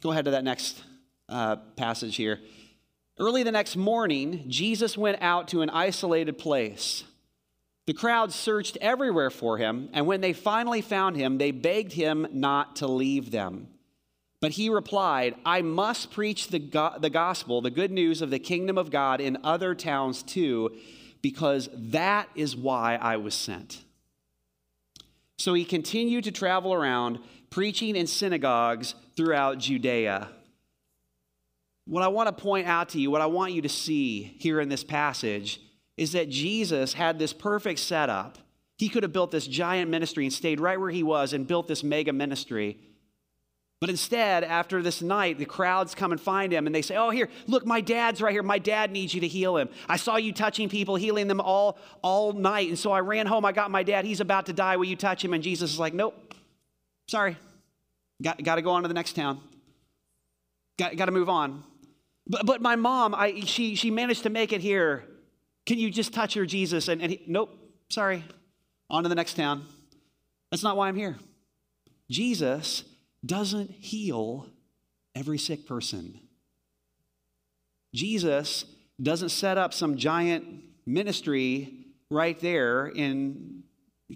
Go 0.02 0.10
ahead 0.10 0.24
to 0.24 0.32
that 0.32 0.42
next 0.42 0.82
uh, 1.28 1.54
passage 1.76 2.16
here. 2.16 2.40
Early 3.20 3.42
the 3.42 3.50
next 3.50 3.74
morning, 3.74 4.44
Jesus 4.46 4.96
went 4.96 5.20
out 5.20 5.48
to 5.48 5.62
an 5.62 5.70
isolated 5.70 6.38
place. 6.38 7.02
The 7.86 7.94
crowd 7.94 8.32
searched 8.32 8.78
everywhere 8.80 9.30
for 9.30 9.58
him, 9.58 9.88
and 9.92 10.06
when 10.06 10.20
they 10.20 10.32
finally 10.32 10.82
found 10.82 11.16
him, 11.16 11.38
they 11.38 11.50
begged 11.50 11.92
him 11.92 12.28
not 12.30 12.76
to 12.76 12.86
leave 12.86 13.32
them. 13.32 13.68
But 14.40 14.52
he 14.52 14.68
replied, 14.68 15.34
I 15.44 15.62
must 15.62 16.12
preach 16.12 16.48
the, 16.48 16.60
go- 16.60 16.94
the 17.00 17.10
gospel, 17.10 17.60
the 17.60 17.72
good 17.72 17.90
news 17.90 18.22
of 18.22 18.30
the 18.30 18.38
kingdom 18.38 18.78
of 18.78 18.92
God 18.92 19.20
in 19.20 19.38
other 19.42 19.74
towns 19.74 20.22
too, 20.22 20.76
because 21.20 21.68
that 21.74 22.28
is 22.36 22.54
why 22.54 22.94
I 22.96 23.16
was 23.16 23.34
sent. 23.34 23.82
So 25.38 25.54
he 25.54 25.64
continued 25.64 26.22
to 26.24 26.30
travel 26.30 26.72
around, 26.72 27.18
preaching 27.50 27.96
in 27.96 28.06
synagogues 28.06 28.94
throughout 29.16 29.58
Judea 29.58 30.28
what 31.88 32.02
I 32.02 32.08
want 32.08 32.26
to 32.26 32.42
point 32.42 32.66
out 32.66 32.90
to 32.90 33.00
you, 33.00 33.10
what 33.10 33.22
I 33.22 33.26
want 33.26 33.54
you 33.54 33.62
to 33.62 33.68
see 33.68 34.34
here 34.38 34.60
in 34.60 34.68
this 34.68 34.84
passage, 34.84 35.60
is 35.96 36.12
that 36.12 36.28
Jesus 36.28 36.92
had 36.92 37.18
this 37.18 37.32
perfect 37.32 37.80
setup. 37.80 38.38
He 38.76 38.88
could 38.88 39.02
have 39.02 39.12
built 39.12 39.30
this 39.30 39.46
giant 39.46 39.90
ministry 39.90 40.24
and 40.24 40.32
stayed 40.32 40.60
right 40.60 40.78
where 40.78 40.90
he 40.90 41.02
was 41.02 41.32
and 41.32 41.46
built 41.46 41.66
this 41.66 41.82
mega 41.82 42.12
ministry. 42.12 42.78
But 43.80 43.90
instead, 43.90 44.44
after 44.44 44.82
this 44.82 45.00
night, 45.00 45.38
the 45.38 45.46
crowds 45.46 45.94
come 45.94 46.12
and 46.12 46.20
find 46.20 46.52
him 46.52 46.66
and 46.66 46.74
they 46.74 46.82
say, 46.82 46.96
Oh, 46.96 47.10
here, 47.10 47.28
look, 47.46 47.64
my 47.64 47.80
dad's 47.80 48.20
right 48.20 48.32
here. 48.32 48.42
My 48.42 48.58
dad 48.58 48.90
needs 48.90 49.14
you 49.14 49.20
to 49.22 49.28
heal 49.28 49.56
him. 49.56 49.68
I 49.88 49.96
saw 49.96 50.16
you 50.16 50.32
touching 50.32 50.68
people, 50.68 50.96
healing 50.96 51.26
them 51.26 51.40
all, 51.40 51.78
all 52.02 52.32
night. 52.32 52.68
And 52.68 52.78
so 52.78 52.92
I 52.92 53.00
ran 53.00 53.26
home. 53.26 53.44
I 53.44 53.52
got 53.52 53.70
my 53.70 53.82
dad. 53.82 54.04
He's 54.04 54.20
about 54.20 54.46
to 54.46 54.52
die. 54.52 54.76
Will 54.76 54.84
you 54.84 54.96
touch 54.96 55.24
him? 55.24 55.32
And 55.32 55.42
Jesus 55.42 55.72
is 55.72 55.78
like, 55.78 55.94
Nope. 55.94 56.34
Sorry. 57.06 57.36
Got, 58.20 58.42
got 58.42 58.56
to 58.56 58.62
go 58.62 58.72
on 58.72 58.82
to 58.82 58.88
the 58.88 58.94
next 58.94 59.14
town. 59.14 59.40
Got, 60.76 60.96
got 60.96 61.06
to 61.06 61.12
move 61.12 61.28
on. 61.28 61.62
But, 62.28 62.44
but 62.46 62.60
my 62.60 62.76
mom, 62.76 63.14
I, 63.14 63.40
she, 63.40 63.74
she 63.74 63.90
managed 63.90 64.24
to 64.24 64.30
make 64.30 64.52
it 64.52 64.60
here. 64.60 65.04
Can 65.66 65.78
you 65.78 65.90
just 65.90 66.12
touch 66.12 66.34
her, 66.34 66.44
Jesus? 66.44 66.88
And, 66.88 67.00
and 67.00 67.12
he, 67.12 67.22
nope, 67.26 67.50
sorry. 67.88 68.24
On 68.90 69.02
to 69.02 69.08
the 69.08 69.14
next 69.14 69.34
town. 69.34 69.66
That's 70.50 70.62
not 70.62 70.76
why 70.76 70.88
I'm 70.88 70.96
here. 70.96 71.16
Jesus 72.10 72.84
doesn't 73.24 73.70
heal 73.70 74.46
every 75.14 75.38
sick 75.38 75.66
person. 75.66 76.20
Jesus 77.94 78.64
doesn't 79.00 79.30
set 79.30 79.58
up 79.58 79.72
some 79.72 79.96
giant 79.96 80.44
ministry 80.86 81.86
right 82.10 82.38
there 82.40 82.86
in 82.86 83.62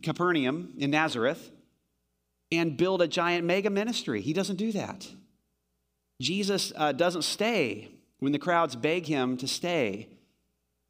Capernaum, 0.02 0.74
in 0.78 0.90
Nazareth, 0.90 1.50
and 2.50 2.76
build 2.76 3.02
a 3.02 3.08
giant 3.08 3.46
mega 3.46 3.70
ministry. 3.70 4.20
He 4.20 4.32
doesn't 4.32 4.56
do 4.56 4.72
that. 4.72 5.06
Jesus 6.20 6.72
uh, 6.76 6.92
doesn't 6.92 7.22
stay 7.22 7.90
when 8.22 8.30
the 8.30 8.38
crowds 8.38 8.76
beg 8.76 9.04
him 9.04 9.36
to 9.36 9.48
stay. 9.48 10.08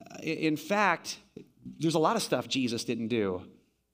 Uh, 0.04 0.18
in 0.22 0.54
fact, 0.54 1.16
there's 1.78 1.94
a 1.94 1.98
lot 1.98 2.14
of 2.14 2.20
stuff 2.20 2.46
Jesus 2.46 2.84
didn't 2.84 3.08
do. 3.08 3.40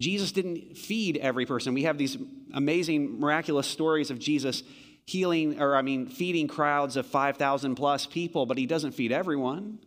Jesus 0.00 0.32
didn't 0.32 0.76
feed 0.76 1.18
every 1.18 1.46
person. 1.46 1.72
We 1.72 1.84
have 1.84 1.98
these 1.98 2.16
amazing, 2.52 3.20
miraculous 3.20 3.68
stories 3.68 4.10
of 4.10 4.18
Jesus 4.18 4.64
healing, 5.06 5.62
or 5.62 5.76
I 5.76 5.82
mean, 5.82 6.08
feeding 6.08 6.48
crowds 6.48 6.96
of 6.96 7.06
5,000 7.06 7.76
plus 7.76 8.06
people, 8.06 8.44
but 8.44 8.58
he 8.58 8.66
doesn't 8.66 8.90
feed 8.90 9.12
everyone. 9.12 9.78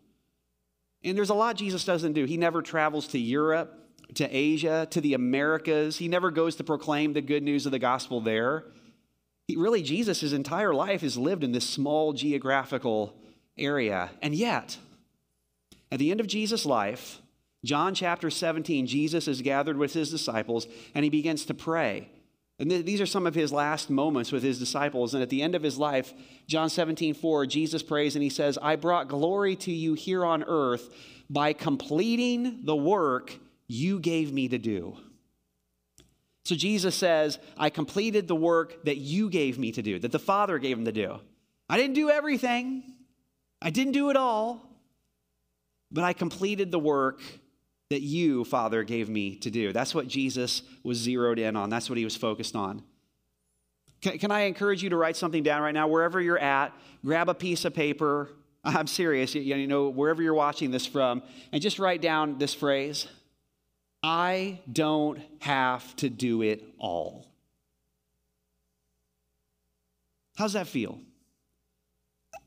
And 1.03 1.17
there's 1.17 1.29
a 1.29 1.33
lot 1.33 1.57
Jesus 1.57 1.83
doesn't 1.83 2.13
do. 2.13 2.23
He 2.23 2.37
never 2.37 2.61
travels 2.61 3.05
to 3.09 3.19
Europe, 3.19 3.77
to 4.13 4.33
Asia, 4.33 4.87
to 4.91 5.01
the 5.01 5.13
Americas. 5.13 5.97
He 5.97 6.07
never 6.07 6.31
goes 6.31 6.55
to 6.55 6.63
proclaim 6.63 7.11
the 7.11 7.21
good 7.21 7.43
news 7.43 7.65
of 7.65 7.73
the 7.73 7.79
gospel 7.79 8.21
there. 8.21 8.63
He, 9.49 9.57
really, 9.57 9.81
Jesus, 9.81 10.21
his 10.21 10.31
entire 10.31 10.73
life 10.73 11.03
is 11.03 11.17
lived 11.17 11.43
in 11.43 11.51
this 11.51 11.67
small 11.67 12.13
geographical 12.13 13.17
area. 13.57 14.11
And 14.21 14.33
yet, 14.35 14.77
at 15.91 15.99
the 15.99 16.11
end 16.11 16.19
of 16.19 16.27
Jesus' 16.27 16.65
life, 16.65 17.21
John 17.63 17.93
chapter 17.93 18.29
17, 18.29 18.87
Jesus 18.87 19.27
is 19.27 19.41
gathered 19.41 19.77
with 19.77 19.93
his 19.93 20.09
disciples 20.09 20.67
and 20.95 21.03
he 21.03 21.09
begins 21.09 21.45
to 21.45 21.53
pray. 21.53 22.09
And 22.57 22.69
th- 22.69 22.85
these 22.85 23.01
are 23.01 23.05
some 23.05 23.27
of 23.27 23.35
his 23.35 23.51
last 23.51 23.89
moments 23.89 24.31
with 24.31 24.43
his 24.43 24.59
disciples. 24.59 25.13
And 25.13 25.21
at 25.21 25.29
the 25.29 25.41
end 25.41 25.55
of 25.55 25.63
his 25.63 25.77
life, 25.77 26.13
John 26.47 26.69
17, 26.69 27.13
4, 27.13 27.45
Jesus 27.45 27.83
prays 27.83 28.15
and 28.15 28.23
he 28.23 28.29
says, 28.29 28.57
I 28.61 28.75
brought 28.75 29.07
glory 29.07 29.55
to 29.57 29.71
you 29.71 29.93
here 29.93 30.25
on 30.25 30.43
earth 30.43 30.89
by 31.29 31.53
completing 31.53 32.65
the 32.65 32.75
work 32.75 33.37
you 33.67 33.99
gave 33.99 34.33
me 34.33 34.47
to 34.49 34.57
do. 34.57 34.97
So 36.43 36.55
Jesus 36.55 36.95
says, 36.95 37.39
I 37.57 37.69
completed 37.69 38.27
the 38.27 38.35
work 38.35 38.83
that 38.85 38.97
you 38.97 39.29
gave 39.29 39.59
me 39.59 39.71
to 39.71 39.81
do, 39.81 39.99
that 39.99 40.11
the 40.11 40.19
Father 40.19 40.57
gave 40.57 40.77
him 40.77 40.85
to 40.85 40.91
do. 40.91 41.19
I 41.69 41.77
didn't 41.77 41.95
do 41.95 42.09
everything. 42.09 42.83
I 43.61 43.69
didn't 43.69 43.93
do 43.93 44.09
it 44.09 44.17
all, 44.17 44.61
but 45.91 46.03
I 46.03 46.13
completed 46.13 46.71
the 46.71 46.79
work 46.79 47.21
that 47.89 48.01
you, 48.01 48.45
Father, 48.45 48.83
gave 48.83 49.09
me 49.09 49.35
to 49.35 49.51
do. 49.51 49.73
That's 49.73 49.93
what 49.93 50.07
Jesus 50.07 50.63
was 50.83 50.97
zeroed 50.97 51.39
in 51.39 51.55
on. 51.55 51.69
That's 51.69 51.89
what 51.89 51.97
he 51.97 52.05
was 52.05 52.15
focused 52.15 52.55
on. 52.55 52.83
Can, 54.01 54.17
can, 54.17 54.31
I 54.31 54.41
encourage 54.41 54.81
you 54.81 54.89
to 54.89 54.97
write 54.97 55.15
something 55.15 55.43
down 55.43 55.61
right 55.61 55.73
now, 55.73 55.87
wherever 55.87 56.19
you're 56.19 56.39
at? 56.39 56.73
Grab 57.05 57.29
a 57.29 57.33
piece 57.33 57.65
of 57.65 57.73
paper. 57.73 58.29
I'm 58.63 58.87
serious, 58.87 59.35
you, 59.35 59.41
you 59.41 59.67
know, 59.67 59.89
wherever 59.89 60.23
you're 60.23 60.33
watching 60.33 60.71
this 60.71 60.85
from, 60.85 61.21
and 61.51 61.61
just 61.61 61.79
write 61.79 62.01
down 62.01 62.37
this 62.37 62.53
phrase 62.53 63.07
I 64.03 64.59
don't 64.71 65.19
have 65.39 65.95
to 65.97 66.09
do 66.09 66.41
it 66.41 66.63
all. 66.79 67.27
How's 70.35 70.53
that 70.53 70.67
feel? 70.67 70.99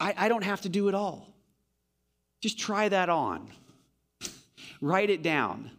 I, 0.01 0.15
I 0.17 0.29
don't 0.29 0.45
have 0.45 0.63
to 0.63 0.69
do 0.69 0.89
it 0.89 0.95
all. 0.95 1.29
Just 2.41 2.59
try 2.59 2.89
that 2.89 3.09
on. 3.09 3.49
Write 4.81 5.11
it 5.11 5.23
down. 5.23 5.71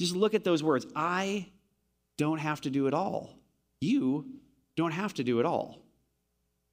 Just 0.00 0.14
look 0.14 0.34
at 0.34 0.44
those 0.44 0.62
words. 0.62 0.86
I 0.94 1.46
don't 2.16 2.38
have 2.38 2.60
to 2.62 2.70
do 2.70 2.86
it 2.86 2.94
all. 2.94 3.30
You 3.80 4.26
don't 4.76 4.92
have 4.92 5.14
to 5.14 5.24
do 5.24 5.40
it 5.40 5.46
all. 5.46 5.78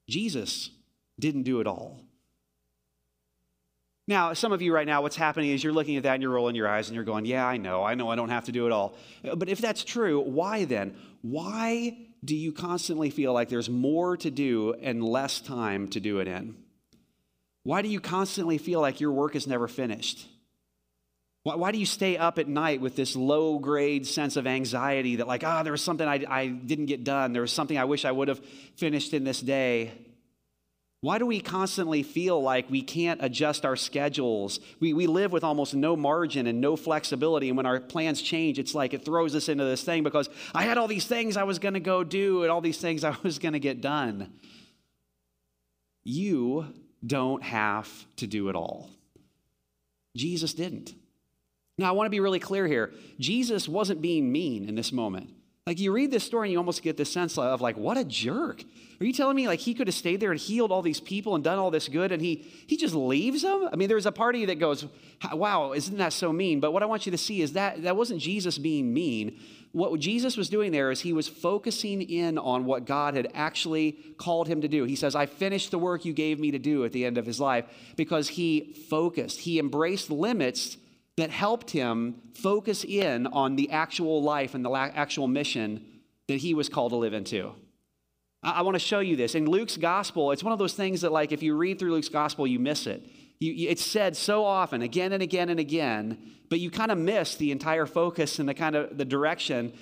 Jesus 0.09 0.69
didn't 1.19 1.43
do 1.43 1.59
it 1.59 1.67
all. 1.67 1.99
Now, 4.07 4.33
some 4.33 4.53
of 4.53 4.61
you 4.61 4.73
right 4.73 4.87
now, 4.87 5.01
what's 5.01 5.17
happening 5.17 5.49
is 5.49 5.63
you're 5.63 5.73
looking 5.73 5.97
at 5.97 6.03
that 6.03 6.13
and 6.13 6.23
you're 6.23 6.31
rolling 6.31 6.55
your 6.55 6.69
eyes 6.69 6.87
and 6.87 6.95
you're 6.95 7.03
going, 7.03 7.25
Yeah, 7.25 7.45
I 7.45 7.57
know, 7.57 7.83
I 7.83 7.95
know 7.95 8.09
I 8.09 8.15
don't 8.15 8.29
have 8.29 8.45
to 8.45 8.53
do 8.53 8.65
it 8.65 8.71
all. 8.71 8.95
But 9.35 9.49
if 9.49 9.59
that's 9.59 9.83
true, 9.83 10.21
why 10.21 10.63
then? 10.63 10.95
Why 11.21 11.97
do 12.23 12.35
you 12.35 12.51
constantly 12.51 13.09
feel 13.09 13.33
like 13.33 13.49
there's 13.49 13.69
more 13.69 14.17
to 14.17 14.31
do 14.31 14.73
and 14.81 15.03
less 15.03 15.39
time 15.39 15.87
to 15.89 15.99
do 15.99 16.19
it 16.19 16.27
in? 16.27 16.55
Why 17.63 17.81
do 17.81 17.89
you 17.89 17.99
constantly 17.99 18.57
feel 18.57 18.81
like 18.81 19.01
your 19.01 19.11
work 19.11 19.35
is 19.35 19.45
never 19.45 19.67
finished? 19.67 20.25
Why, 21.43 21.55
why 21.55 21.71
do 21.71 21.77
you 21.77 21.85
stay 21.85 22.17
up 22.17 22.39
at 22.39 22.47
night 22.47 22.81
with 22.81 22.95
this 22.95 23.15
low 23.15 23.59
grade 23.59 24.07
sense 24.07 24.35
of 24.35 24.47
anxiety 24.47 25.17
that, 25.17 25.27
like, 25.27 25.43
ah, 25.45 25.59
oh, 25.59 25.63
there 25.63 25.71
was 25.71 25.81
something 25.81 26.07
I, 26.07 26.23
I 26.27 26.47
didn't 26.47 26.87
get 26.87 27.03
done, 27.03 27.33
there 27.33 27.41
was 27.41 27.53
something 27.53 27.77
I 27.77 27.85
wish 27.85 28.05
I 28.05 28.11
would 28.11 28.27
have 28.27 28.39
finished 28.75 29.13
in 29.13 29.23
this 29.23 29.41
day? 29.41 29.91
Why 31.01 31.19
do 31.19 31.27
we 31.27 31.39
constantly 31.39 32.01
feel 32.01 32.41
like 32.41 32.71
we 32.71 32.81
can't 32.81 33.23
adjust 33.23 33.65
our 33.65 33.75
schedules? 33.75 34.59
We, 34.79 34.93
we 34.93 35.05
live 35.05 35.31
with 35.31 35.43
almost 35.43 35.75
no 35.75 35.95
margin 35.95 36.47
and 36.47 36.59
no 36.59 36.75
flexibility. 36.75 37.49
And 37.49 37.57
when 37.57 37.67
our 37.67 37.79
plans 37.79 38.19
change, 38.19 38.57
it's 38.57 38.73
like 38.73 38.95
it 38.95 39.05
throws 39.05 39.35
us 39.35 39.47
into 39.47 39.63
this 39.63 39.83
thing 39.83 40.03
because 40.03 40.27
I 40.55 40.63
had 40.63 40.79
all 40.79 40.87
these 40.87 41.05
things 41.05 41.37
I 41.37 41.43
was 41.43 41.59
going 41.59 41.75
to 41.75 41.79
go 41.79 42.03
do 42.03 42.41
and 42.41 42.51
all 42.51 42.61
these 42.61 42.79
things 42.79 43.03
I 43.03 43.15
was 43.21 43.37
going 43.37 43.53
to 43.53 43.59
get 43.59 43.79
done. 43.79 44.33
You 46.03 46.73
don't 47.05 47.43
have 47.43 47.89
to 48.17 48.25
do 48.25 48.49
it 48.49 48.55
all. 48.55 48.89
Jesus 50.15 50.55
didn't. 50.55 50.95
Now, 51.77 51.89
I 51.89 51.91
want 51.91 52.07
to 52.07 52.11
be 52.11 52.19
really 52.19 52.39
clear 52.39 52.65
here. 52.65 52.91
Jesus 53.19 53.69
wasn't 53.69 54.01
being 54.01 54.31
mean 54.31 54.67
in 54.67 54.73
this 54.73 54.91
moment. 54.91 55.29
Like 55.67 55.81
you 55.81 55.91
read 55.91 56.11
this 56.11 56.23
story 56.23 56.47
and 56.47 56.53
you 56.53 56.57
almost 56.59 56.81
get 56.81 56.95
this 56.95 57.11
sense 57.11 57.37
of 57.37 57.59
like, 57.59 57.75
what 57.75 57.97
a 57.97 58.05
jerk. 58.05 58.63
Are 59.01 59.05
you 59.05 59.11
telling 59.11 59.35
me 59.35 59.49
like 59.49 59.59
he 59.59 59.73
could 59.73 59.87
have 59.87 59.95
stayed 59.95 60.21
there 60.21 60.31
and 60.31 60.39
healed 60.39 60.71
all 60.71 60.81
these 60.81 61.01
people 61.01 61.35
and 61.35 61.43
done 61.43 61.59
all 61.59 61.71
this 61.71 61.89
good 61.89 62.13
and 62.13 62.21
he 62.21 62.35
he 62.67 62.77
just 62.77 62.95
leaves 62.95 63.41
them? 63.41 63.67
I 63.71 63.75
mean, 63.75 63.89
there's 63.89 64.05
a 64.05 64.11
party 64.13 64.45
that 64.45 64.59
goes, 64.59 64.85
wow, 65.33 65.73
isn't 65.73 65.97
that 65.97 66.13
so 66.13 66.31
mean? 66.31 66.61
But 66.61 66.71
what 66.71 66.83
I 66.83 66.85
want 66.85 67.05
you 67.05 67.11
to 67.11 67.17
see 67.17 67.41
is 67.41 67.51
that 67.53 67.83
that 67.83 67.97
wasn't 67.97 68.21
Jesus 68.21 68.57
being 68.57 68.93
mean. 68.93 69.37
What 69.73 69.99
Jesus 69.99 70.37
was 70.37 70.47
doing 70.47 70.71
there 70.71 70.89
is 70.89 71.01
he 71.01 71.11
was 71.11 71.27
focusing 71.27 72.01
in 72.01 72.37
on 72.37 72.63
what 72.63 72.85
God 72.85 73.13
had 73.13 73.29
actually 73.33 73.91
called 74.17 74.47
him 74.47 74.61
to 74.61 74.69
do. 74.69 74.85
He 74.85 74.95
says, 74.95 75.15
I 75.15 75.25
finished 75.25 75.71
the 75.71 75.77
work 75.77 76.05
you 76.05 76.13
gave 76.13 76.39
me 76.39 76.51
to 76.51 76.59
do 76.59 76.85
at 76.85 76.93
the 76.93 77.03
end 77.03 77.17
of 77.17 77.25
his 77.25 77.41
life 77.41 77.65
because 77.97 78.29
he 78.29 78.73
focused. 78.89 79.41
He 79.41 79.59
embraced 79.59 80.09
limits 80.09 80.77
that 81.17 81.31
helped 81.31 81.71
him 81.71 82.21
focus 82.33 82.83
in 82.83 83.27
on 83.27 83.55
the 83.55 83.71
actual 83.71 84.21
life 84.21 84.53
and 84.53 84.63
the 84.63 84.71
actual 84.71 85.27
mission 85.27 85.83
that 86.27 86.37
he 86.37 86.53
was 86.53 86.69
called 86.69 86.91
to 86.91 86.95
live 86.95 87.13
into. 87.13 87.53
I, 88.43 88.61
want 88.61 88.75
to 88.75 88.79
show 88.79 88.99
you 88.99 89.15
this. 89.15 89.33
In 89.33 89.45
Luke's 89.47 89.77
gospel, 89.77 90.31
it's 90.31 90.43
one 90.43 90.53
of 90.53 90.59
those 90.59 90.73
things 90.73 91.01
that, 91.01 91.11
like, 91.11 91.31
if 91.31 91.41
you 91.41 91.55
read 91.55 91.79
through 91.79 91.91
Luke's 91.91 92.09
gospel, 92.09 92.45
you 92.45 92.59
miss 92.59 92.85
it. 92.85 93.03
You, 93.39 93.69
it's 93.69 93.83
said 93.83 94.15
so 94.15 94.45
often, 94.45 94.81
again 94.81 95.11
and 95.11 95.23
again 95.23 95.49
and 95.49 95.59
again, 95.59 96.17
but 96.49 96.59
you 96.59 96.69
kind 96.69 96.91
of 96.91 96.97
miss 96.97 97.35
the 97.35 97.51
entire 97.51 97.85
focus 97.85 98.39
and 98.39 98.47
the 98.47 98.53
kind 98.53 98.75
of 98.75 98.97
the 98.97 99.05
direction 99.05 99.73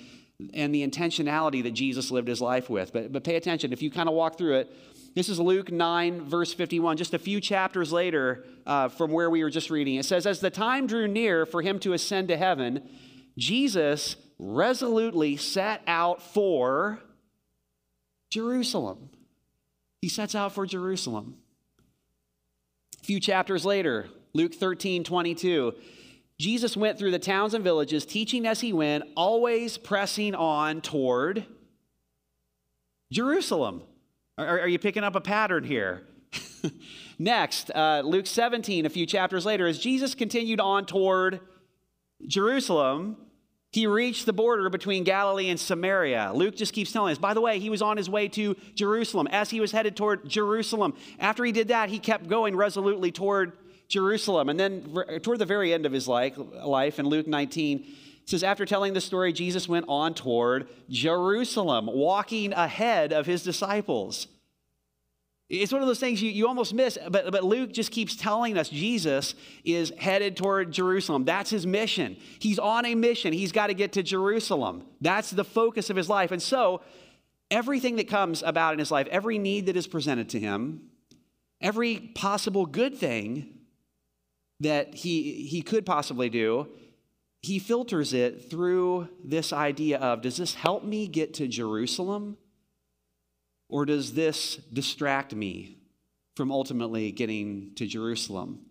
and 0.54 0.74
the 0.74 0.86
intentionality 0.86 1.62
that 1.62 1.72
Jesus 1.72 2.10
lived 2.10 2.28
his 2.28 2.40
life 2.40 2.68
with. 2.68 2.92
But, 2.92 3.12
but 3.12 3.24
pay 3.24 3.36
attention. 3.36 3.72
If 3.72 3.82
you 3.82 3.90
kind 3.90 4.08
of 4.08 4.14
walk 4.14 4.36
through 4.36 4.56
it, 4.56 4.72
this 5.16 5.30
is 5.30 5.40
Luke 5.40 5.72
9, 5.72 6.26
verse 6.26 6.52
51, 6.52 6.98
just 6.98 7.14
a 7.14 7.18
few 7.18 7.40
chapters 7.40 7.90
later 7.90 8.44
uh, 8.66 8.88
from 8.90 9.10
where 9.10 9.30
we 9.30 9.42
were 9.42 9.48
just 9.48 9.70
reading. 9.70 9.94
It 9.94 10.04
says, 10.04 10.26
As 10.26 10.40
the 10.40 10.50
time 10.50 10.86
drew 10.86 11.08
near 11.08 11.46
for 11.46 11.62
him 11.62 11.78
to 11.80 11.94
ascend 11.94 12.28
to 12.28 12.36
heaven, 12.36 12.86
Jesus 13.38 14.16
resolutely 14.38 15.38
set 15.38 15.80
out 15.86 16.20
for 16.20 17.00
Jerusalem. 18.28 19.08
He 20.02 20.10
sets 20.10 20.34
out 20.34 20.52
for 20.52 20.66
Jerusalem. 20.66 21.36
A 23.00 23.04
few 23.06 23.18
chapters 23.18 23.64
later, 23.64 24.08
Luke 24.34 24.54
13, 24.54 25.02
22. 25.02 25.72
Jesus 26.38 26.76
went 26.76 26.98
through 26.98 27.12
the 27.12 27.18
towns 27.18 27.54
and 27.54 27.64
villages, 27.64 28.04
teaching 28.04 28.46
as 28.46 28.60
he 28.60 28.74
went, 28.74 29.04
always 29.16 29.78
pressing 29.78 30.34
on 30.34 30.82
toward 30.82 31.46
Jerusalem. 33.10 33.82
Are, 34.38 34.60
are 34.60 34.68
you 34.68 34.78
picking 34.78 35.02
up 35.02 35.16
a 35.16 35.20
pattern 35.20 35.64
here? 35.64 36.02
Next, 37.18 37.70
uh, 37.74 38.02
Luke 38.04 38.26
17, 38.26 38.84
a 38.84 38.90
few 38.90 39.06
chapters 39.06 39.46
later, 39.46 39.66
as 39.66 39.78
Jesus 39.78 40.14
continued 40.14 40.60
on 40.60 40.84
toward 40.84 41.40
Jerusalem, 42.26 43.16
he 43.72 43.86
reached 43.86 44.26
the 44.26 44.34
border 44.34 44.68
between 44.68 45.04
Galilee 45.04 45.48
and 45.48 45.58
Samaria. 45.58 46.32
Luke 46.34 46.54
just 46.54 46.74
keeps 46.74 46.92
telling 46.92 47.12
us. 47.12 47.18
By 47.18 47.32
the 47.32 47.40
way, 47.40 47.58
he 47.58 47.70
was 47.70 47.80
on 47.80 47.96
his 47.96 48.10
way 48.10 48.28
to 48.28 48.54
Jerusalem. 48.74 49.26
As 49.28 49.48
he 49.48 49.58
was 49.58 49.72
headed 49.72 49.96
toward 49.96 50.28
Jerusalem, 50.28 50.94
after 51.18 51.42
he 51.42 51.52
did 51.52 51.68
that, 51.68 51.88
he 51.88 51.98
kept 51.98 52.28
going 52.28 52.54
resolutely 52.54 53.10
toward 53.12 53.52
Jerusalem. 53.88 54.50
And 54.50 54.60
then, 54.60 54.94
toward 55.22 55.38
the 55.38 55.46
very 55.46 55.72
end 55.72 55.86
of 55.86 55.92
his 55.92 56.06
life, 56.06 56.34
life 56.36 56.98
in 56.98 57.06
Luke 57.06 57.26
19, 57.26 57.86
says, 58.26 58.42
After 58.42 58.66
telling 58.66 58.92
the 58.92 59.00
story, 59.00 59.32
Jesus 59.32 59.68
went 59.68 59.86
on 59.88 60.14
toward 60.14 60.68
Jerusalem, 60.90 61.86
walking 61.86 62.52
ahead 62.52 63.12
of 63.12 63.26
his 63.26 63.42
disciples. 63.42 64.26
It's 65.48 65.72
one 65.72 65.80
of 65.80 65.86
those 65.86 66.00
things 66.00 66.20
you, 66.20 66.30
you 66.30 66.48
almost 66.48 66.74
miss, 66.74 66.98
but, 67.08 67.30
but 67.30 67.44
Luke 67.44 67.72
just 67.72 67.92
keeps 67.92 68.16
telling 68.16 68.58
us 68.58 68.68
Jesus 68.68 69.36
is 69.64 69.92
headed 69.96 70.36
toward 70.36 70.72
Jerusalem. 70.72 71.24
That's 71.24 71.50
his 71.50 71.64
mission. 71.64 72.16
He's 72.40 72.58
on 72.58 72.84
a 72.84 72.96
mission. 72.96 73.32
He's 73.32 73.52
got 73.52 73.68
to 73.68 73.74
get 73.74 73.92
to 73.92 74.02
Jerusalem. 74.02 74.84
That's 75.00 75.30
the 75.30 75.44
focus 75.44 75.88
of 75.88 75.94
his 75.94 76.08
life. 76.08 76.32
And 76.32 76.42
so, 76.42 76.80
everything 77.48 77.94
that 77.96 78.08
comes 78.08 78.42
about 78.42 78.72
in 78.72 78.80
his 78.80 78.90
life, 78.90 79.06
every 79.06 79.38
need 79.38 79.66
that 79.66 79.76
is 79.76 79.86
presented 79.86 80.28
to 80.30 80.40
him, 80.40 80.90
every 81.60 81.98
possible 81.98 82.66
good 82.66 82.96
thing 82.96 83.52
that 84.58 84.96
he, 84.96 85.46
he 85.46 85.62
could 85.62 85.86
possibly 85.86 86.28
do, 86.28 86.66
he 87.46 87.60
filters 87.60 88.12
it 88.12 88.50
through 88.50 89.08
this 89.22 89.52
idea 89.52 89.98
of 89.98 90.20
does 90.20 90.36
this 90.36 90.54
help 90.54 90.82
me 90.82 91.06
get 91.06 91.34
to 91.34 91.46
Jerusalem? 91.46 92.36
Or 93.68 93.86
does 93.86 94.14
this 94.14 94.56
distract 94.72 95.32
me 95.32 95.78
from 96.34 96.50
ultimately 96.50 97.12
getting 97.12 97.72
to 97.76 97.86
Jerusalem? 97.86 98.66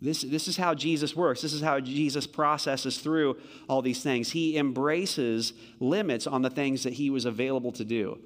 This, 0.00 0.22
this 0.22 0.48
is 0.48 0.56
how 0.56 0.74
Jesus 0.74 1.14
works. 1.14 1.42
This 1.42 1.52
is 1.52 1.60
how 1.60 1.78
Jesus 1.78 2.26
processes 2.26 2.98
through 2.98 3.36
all 3.68 3.82
these 3.82 4.02
things. 4.02 4.30
He 4.30 4.56
embraces 4.56 5.52
limits 5.78 6.26
on 6.26 6.40
the 6.40 6.50
things 6.50 6.82
that 6.84 6.94
he 6.94 7.10
was 7.10 7.26
available 7.26 7.72
to 7.72 7.84
do. 7.84 8.18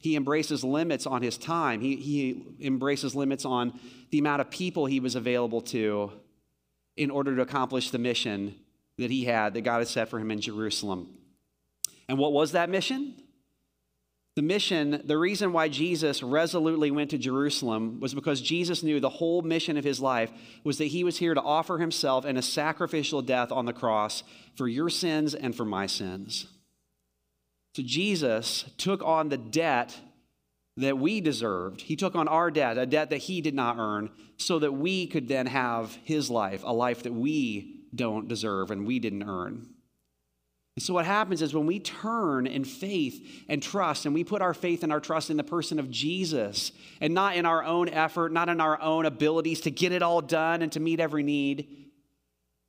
He 0.00 0.14
embraces 0.14 0.62
limits 0.62 1.06
on 1.06 1.22
his 1.22 1.38
time. 1.38 1.80
He, 1.80 1.96
he 1.96 2.44
embraces 2.60 3.14
limits 3.14 3.46
on 3.46 3.80
the 4.10 4.18
amount 4.18 4.42
of 4.42 4.50
people 4.50 4.84
he 4.84 5.00
was 5.00 5.14
available 5.14 5.62
to 5.62 6.12
in 6.96 7.10
order 7.10 7.34
to 7.34 7.42
accomplish 7.42 7.90
the 7.90 7.98
mission 7.98 8.54
that 8.98 9.10
he 9.10 9.24
had, 9.24 9.54
that 9.54 9.62
God 9.62 9.78
had 9.78 9.88
set 9.88 10.08
for 10.08 10.18
him 10.18 10.30
in 10.30 10.40
Jerusalem. 10.40 11.08
And 12.08 12.18
what 12.18 12.32
was 12.32 12.52
that 12.52 12.70
mission? 12.70 13.14
The 14.36 14.42
mission, 14.42 15.00
the 15.04 15.16
reason 15.16 15.52
why 15.52 15.68
Jesus 15.68 16.22
resolutely 16.22 16.90
went 16.90 17.10
to 17.10 17.18
Jerusalem 17.18 18.00
was 18.00 18.14
because 18.14 18.40
Jesus 18.40 18.82
knew 18.82 18.98
the 18.98 19.08
whole 19.08 19.42
mission 19.42 19.76
of 19.76 19.84
his 19.84 20.00
life 20.00 20.32
was 20.64 20.78
that 20.78 20.86
he 20.86 21.04
was 21.04 21.18
here 21.18 21.34
to 21.34 21.40
offer 21.40 21.78
himself 21.78 22.24
in 22.24 22.36
a 22.36 22.42
sacrificial 22.42 23.22
death 23.22 23.52
on 23.52 23.64
the 23.64 23.72
cross 23.72 24.24
for 24.56 24.66
your 24.66 24.90
sins 24.90 25.34
and 25.36 25.54
for 25.54 25.64
my 25.64 25.86
sins. 25.86 26.48
So 27.76 27.82
Jesus 27.84 28.64
took 28.76 29.04
on 29.04 29.28
the 29.28 29.36
debt 29.36 29.96
that 30.76 30.98
we 30.98 31.20
deserved. 31.20 31.80
He 31.82 31.94
took 31.94 32.16
on 32.16 32.26
our 32.26 32.50
debt, 32.50 32.76
a 32.76 32.86
debt 32.86 33.10
that 33.10 33.18
he 33.18 33.40
did 33.40 33.54
not 33.54 33.78
earn, 33.78 34.10
so 34.36 34.58
that 34.58 34.72
we 34.72 35.06
could 35.06 35.28
then 35.28 35.46
have 35.46 35.96
his 36.02 36.28
life, 36.28 36.62
a 36.64 36.72
life 36.72 37.04
that 37.04 37.14
we 37.14 37.73
don't 37.94 38.28
deserve 38.28 38.70
and 38.70 38.86
we 38.86 38.98
didn't 38.98 39.22
earn. 39.22 39.68
And 40.76 40.82
so, 40.82 40.92
what 40.92 41.06
happens 41.06 41.40
is 41.40 41.54
when 41.54 41.66
we 41.66 41.78
turn 41.78 42.48
in 42.48 42.64
faith 42.64 43.44
and 43.48 43.62
trust, 43.62 44.06
and 44.06 44.14
we 44.14 44.24
put 44.24 44.42
our 44.42 44.54
faith 44.54 44.82
and 44.82 44.92
our 44.92 44.98
trust 44.98 45.30
in 45.30 45.36
the 45.36 45.44
person 45.44 45.78
of 45.78 45.88
Jesus, 45.88 46.72
and 47.00 47.14
not 47.14 47.36
in 47.36 47.46
our 47.46 47.62
own 47.62 47.88
effort, 47.88 48.32
not 48.32 48.48
in 48.48 48.60
our 48.60 48.80
own 48.80 49.06
abilities 49.06 49.60
to 49.62 49.70
get 49.70 49.92
it 49.92 50.02
all 50.02 50.20
done 50.20 50.62
and 50.62 50.72
to 50.72 50.80
meet 50.80 50.98
every 50.98 51.22
need, 51.22 51.84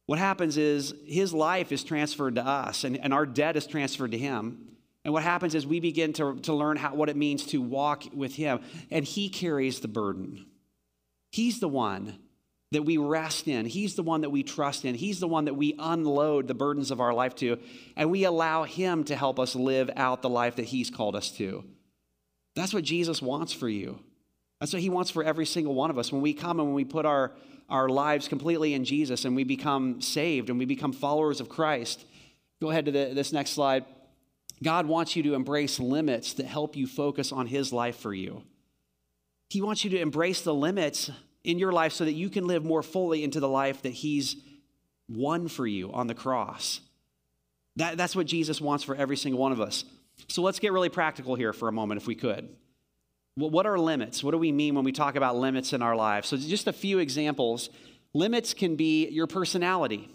what 0.05 0.19
happens 0.19 0.55
is 0.57 0.93
his 1.07 1.33
life 1.33 1.71
is 1.71 1.83
transferred 1.83 2.35
to 2.35 2.45
us, 2.45 2.83
and, 2.83 2.95
and 2.97 3.11
our 3.11 3.25
debt 3.25 3.55
is 3.55 3.65
transferred 3.65 4.11
to 4.11 4.19
him. 4.19 4.75
And 5.03 5.13
what 5.13 5.23
happens 5.23 5.55
is 5.55 5.65
we 5.65 5.79
begin 5.79 6.13
to, 6.13 6.39
to 6.41 6.53
learn 6.53 6.77
how, 6.77 6.93
what 6.93 7.09
it 7.09 7.15
means 7.15 7.45
to 7.47 7.61
walk 7.61 8.03
with 8.13 8.35
him, 8.35 8.59
and 8.91 9.03
he 9.03 9.29
carries 9.29 9.79
the 9.79 9.88
burden. 9.88 10.45
He's 11.31 11.59
the 11.59 11.67
one 11.67 12.19
that 12.71 12.84
we 12.84 12.97
rest 12.97 13.47
in. 13.47 13.65
He's 13.65 13.95
the 13.95 14.04
one 14.04 14.21
that 14.21 14.32
we 14.32 14.43
trust 14.43 14.86
in. 14.86 14.95
He's 14.95 15.19
the 15.19 15.28
one 15.28 15.45
that 15.45 15.54
we 15.54 15.75
unload 15.78 16.47
the 16.47 16.54
burdens 16.54 16.91
of 16.91 16.99
our 16.99 17.13
life 17.13 17.36
to, 17.36 17.58
and 17.95 18.10
we 18.10 18.23
allow 18.23 18.63
Him 18.63 19.04
to 19.06 19.15
help 19.15 19.39
us 19.39 19.56
live 19.56 19.89
out 19.95 20.21
the 20.21 20.30
life 20.30 20.56
that 20.56 20.65
He's 20.65 20.89
called 20.89 21.15
us 21.15 21.32
to. 21.32 21.63
That's 22.56 22.73
what 22.73 22.84
Jesus 22.84 23.21
wants 23.21 23.54
for 23.54 23.69
you. 23.69 23.99
That's 24.60 24.73
what 24.73 24.82
He 24.82 24.89
wants 24.89 25.12
for 25.12 25.23
every 25.23 25.45
single 25.45 25.75
one 25.75 25.89
of 25.89 25.97
us. 25.97 26.12
When 26.12 26.21
we 26.21 26.34
come 26.34 26.60
and 26.60 26.69
when 26.69 26.75
we 26.75 26.86
put 26.86 27.06
our, 27.06 27.34
our 27.69 27.89
lives 27.89 28.28
completely 28.28 28.73
in 28.73 28.84
Jesus 28.84 29.25
and 29.25 29.36
we 29.36 29.43
become 29.43 30.01
saved 30.01 30.49
and 30.49 30.58
we 30.58 30.65
become 30.65 30.93
followers 30.93 31.39
of 31.39 31.49
Christ, 31.49 32.06
go 32.62 32.71
ahead 32.71 32.86
to 32.86 32.91
the, 32.91 33.12
this 33.13 33.32
next 33.32 33.51
slide. 33.51 33.86
God 34.63 34.86
wants 34.86 35.15
you 35.15 35.23
to 35.23 35.34
embrace 35.34 35.80
limits 35.80 36.34
that 36.34 36.45
help 36.45 36.75
you 36.75 36.88
focus 36.88 37.32
on 37.32 37.47
His 37.47 37.73
life 37.73 37.97
for 37.97 38.13
you. 38.13 38.43
He 39.49 39.62
wants 39.62 39.84
you 39.84 39.91
to 39.91 39.99
embrace 39.99 40.41
the 40.41 40.54
limits 40.54 41.12
in 41.45 41.60
your 41.60 41.71
life 41.71 41.93
so 41.93 42.05
that 42.05 42.13
you 42.13 42.29
can 42.29 42.47
live 42.47 42.65
more 42.65 42.84
fully 42.84 43.23
into 43.23 43.39
the 43.39 43.47
life 43.47 43.81
that 43.84 43.93
He's 43.93 44.36
won 45.08 45.47
for 45.47 45.67
you 45.67 45.91
on 45.91 46.08
the 46.08 46.15
cross. 46.15 46.81
That, 47.75 47.97
that's 47.97 48.15
what 48.15 48.25
Jesus 48.25 48.60
wants 48.60 48.84
for 48.84 48.95
every 48.95 49.17
single 49.17 49.39
one 49.39 49.51
of 49.51 49.62
us. 49.62 49.86
So 50.27 50.41
let's 50.41 50.60
get 50.60 50.71
really 50.71 50.89
practical 50.89 51.36
here 51.36 51.53
for 51.53 51.67
a 51.67 51.71
moment, 51.71 52.01
if 52.01 52.08
we 52.08 52.15
could. 52.15 52.49
What 53.36 53.65
are 53.65 53.77
limits? 53.77 54.23
What 54.23 54.31
do 54.31 54.38
we 54.38 54.53
mean 54.53 54.75
when 54.75 54.86
we 54.86 54.93
talk 54.93 55.17
about 55.17 55.36
limits 55.36 55.73
in 55.73 55.81
our 55.81 55.95
lives? 55.95 56.29
So, 56.29 56.38
just 56.38 56.67
a 56.67 56.73
few 56.73 56.99
examples. 56.99 57.69
Limits 58.13 58.53
can 58.53 58.77
be 58.77 59.10
your 59.10 59.27
personality. 59.27 60.10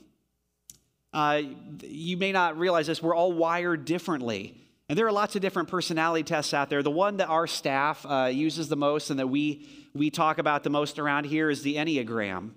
Uh, 1.12 1.42
you 1.82 2.16
may 2.16 2.32
not 2.32 2.58
realize 2.58 2.86
this, 2.86 3.02
we're 3.02 3.14
all 3.14 3.32
wired 3.32 3.84
differently. 3.84 4.56
And 4.90 4.98
there 4.98 5.06
are 5.06 5.12
lots 5.12 5.36
of 5.36 5.40
different 5.40 5.68
personality 5.68 6.24
tests 6.24 6.52
out 6.52 6.68
there. 6.68 6.82
The 6.82 6.90
one 6.90 7.18
that 7.18 7.28
our 7.28 7.46
staff 7.46 8.04
uh, 8.04 8.24
uses 8.24 8.68
the 8.68 8.74
most 8.74 9.10
and 9.10 9.20
that 9.20 9.28
we, 9.28 9.68
we 9.94 10.10
talk 10.10 10.38
about 10.38 10.64
the 10.64 10.70
most 10.70 10.98
around 10.98 11.26
here 11.26 11.48
is 11.48 11.62
the 11.62 11.76
Enneagram. 11.76 12.50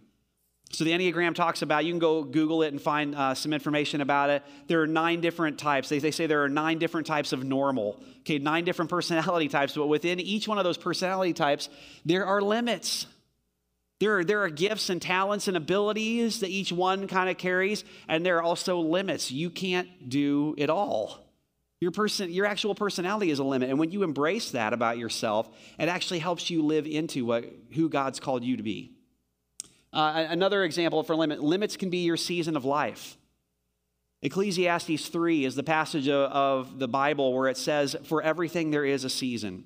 So, 0.72 0.84
the 0.84 0.94
Enneagram 0.94 1.36
talks 1.36 1.62
about, 1.62 1.86
you 1.86 1.92
can 1.92 2.00
go 2.00 2.24
Google 2.24 2.64
it 2.64 2.70
and 2.70 2.82
find 2.82 3.14
uh, 3.14 3.36
some 3.36 3.54
information 3.54 4.02
about 4.02 4.32
it. 4.32 4.42
There 4.66 4.82
are 4.82 4.88
nine 4.88 5.22
different 5.22 5.60
types. 5.60 5.90
They, 5.90 6.00
they 6.00 6.10
say 6.10 6.26
there 6.26 6.44
are 6.44 6.50
nine 6.50 6.80
different 6.80 7.06
types 7.06 7.34
of 7.34 7.44
normal, 7.44 8.02
okay, 8.22 8.40
nine 8.40 8.64
different 8.64 8.90
personality 8.98 9.48
types. 9.48 9.76
But 9.76 9.86
within 9.86 10.20
each 10.20 10.48
one 10.48 10.58
of 10.58 10.64
those 10.64 10.80
personality 10.80 11.34
types, 11.34 11.70
there 12.04 12.26
are 12.26 12.42
limits. 12.42 13.06
There 14.00 14.18
are, 14.18 14.24
there 14.24 14.42
are 14.42 14.50
gifts 14.50 14.90
and 14.90 15.00
talents 15.00 15.48
and 15.48 15.56
abilities 15.56 16.40
that 16.40 16.50
each 16.50 16.72
one 16.72 17.08
kind 17.08 17.30
of 17.30 17.38
carries, 17.38 17.84
and 18.08 18.26
there 18.26 18.38
are 18.38 18.44
also 18.44 18.80
limits. 18.80 19.30
You 19.30 19.52
can't 19.52 20.10
do 20.10 20.56
it 20.58 20.72
all. 20.72 21.23
Your, 21.84 21.92
person, 21.92 22.32
your 22.32 22.46
actual 22.46 22.76
personality 22.76 23.30
is 23.30 23.40
a 23.40 23.44
limit. 23.44 23.70
And 23.70 23.78
when 23.78 23.92
you 23.92 24.04
embrace 24.04 24.52
that 24.52 24.72
about 24.72 24.98
yourself, 24.98 25.50
it 25.78 25.90
actually 25.90 26.20
helps 26.20 26.50
you 26.50 26.64
live 26.64 26.88
into 26.88 27.26
what, 27.26 27.44
who 27.74 27.90
God's 27.90 28.22
called 28.22 28.42
you 28.46 28.56
to 28.56 28.64
be. 28.64 28.94
Uh, 29.92 30.28
another 30.30 30.64
example 30.64 31.04
for 31.04 31.14
limit 31.14 31.44
limits 31.44 31.76
can 31.76 31.90
be 31.90 31.98
your 31.98 32.16
season 32.16 32.56
of 32.56 32.64
life. 32.64 33.18
Ecclesiastes 34.22 35.10
3 35.10 35.44
is 35.44 35.56
the 35.56 35.64
passage 35.64 36.08
of, 36.08 36.32
of 36.32 36.80
the 36.80 36.88
Bible 36.88 37.34
where 37.34 37.50
it 37.50 37.58
says, 37.58 37.98
For 38.06 38.22
everything 38.22 38.72
there 38.72 38.86
is 38.86 39.04
a 39.04 39.10
season. 39.10 39.66